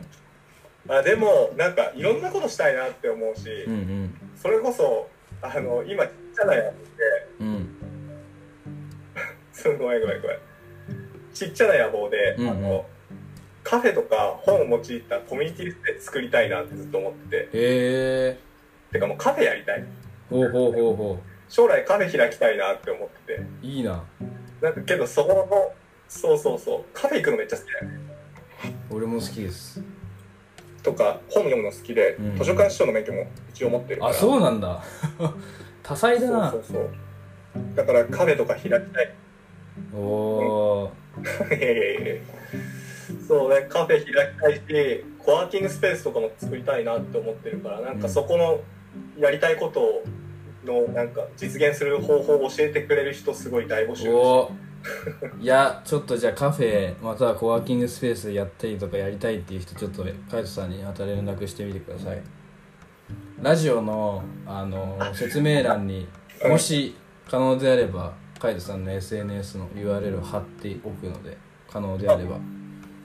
[0.89, 4.13] あでもなんかいろんなことしたいなって思うし、うんうん。
[4.35, 5.09] それこそ
[5.41, 6.75] あの今ちっちゃなやつ
[7.39, 7.77] でうん。
[9.51, 10.37] すごめんごめんごめん。
[11.33, 12.49] ちっちゃな野望で、うんうん。
[12.49, 12.85] あの
[13.63, 17.37] カフェとか本を用いたコミュニティスペース作りたいなってずっと思ってて。
[17.37, 18.39] へえ。
[18.93, 19.83] てかもうカフェやりたい。
[20.29, 21.19] ほうほうほうほ
[21.49, 23.39] 将来カフェ開きたいなって思ってて。
[23.39, 24.03] ういいな。
[24.61, 25.73] なんかけどそこの
[26.07, 26.85] そうそうそう。
[26.93, 28.07] カフェ行くのめっちゃ好きだよね。
[28.89, 29.81] 俺も好きです
[30.87, 32.37] とか本読むの好きで、うん。
[32.37, 34.11] 図書館司書の免許も一応持ってるから。
[34.11, 34.81] あそうなんだ。
[35.83, 36.49] 多彩だな。
[36.49, 37.75] そうそうそう。
[37.75, 39.13] だからカフェとか開きたい。
[39.93, 40.91] おお
[41.53, 42.21] いやいやいや
[43.27, 48.61] そうねカフェ開きたいしコワーキングスペースとかも作りたいなって思ってるからなんかそこの
[49.19, 50.03] やりたいこと
[50.65, 54.66] のなんか実現する方法を教えてくれる人すごい大募集ーおー
[55.39, 62.21] いやちょっとじゃあカフェまたはコワーキングスペースやったりとかやりたいっていう人ちょっとカイトさんにまた連絡してみてください。
[63.41, 66.07] ラジオのあの説明欄に
[66.47, 66.95] もし
[67.29, 71.37] 可能であればカイトさんの SNS の URL を貼っておくので
[71.69, 72.37] 可能であれば。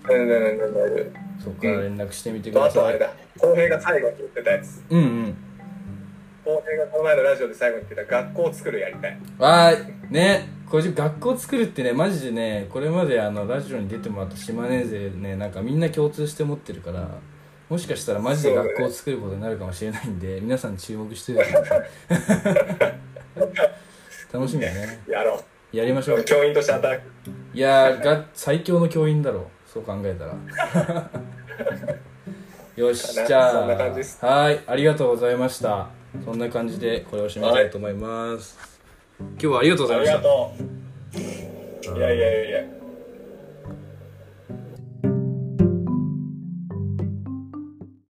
[0.08, 2.82] 全然全然大丈そこから連絡してみてく夫あださい。
[2.82, 3.12] とあれだ。
[3.38, 4.82] 浩平が最後に言ってたやつ。
[4.90, 5.36] うんうん
[6.54, 9.18] 浩平がこの前のラジオで最後に言ってた学校を作るやりたい。
[9.38, 10.48] わーね。
[10.68, 17.08] これ学校作るってねマジでねこれまであのラジオに出てもらった島根勢ねなんかみんな共通して持ってるから
[17.72, 21.88] もしかしたらマジで学校を作ることになるかもしれないんで、皆さん注目しててください
[24.30, 25.02] 楽しみだね。
[25.08, 25.42] やろ
[25.72, 26.18] やりましょう。
[26.18, 27.10] う教員として働く。
[27.54, 29.46] いやーが最強の教員だろう。
[29.66, 30.34] そう考えたら。
[32.76, 33.52] よしじゃあ。
[33.52, 34.22] そんな感じです。
[34.22, 35.88] はいありがとうございました
[36.24, 38.80] そんな感じでこれを締めたいと思います、
[39.18, 40.18] 今日はありがとうございました。
[41.94, 42.81] いやいやいやいや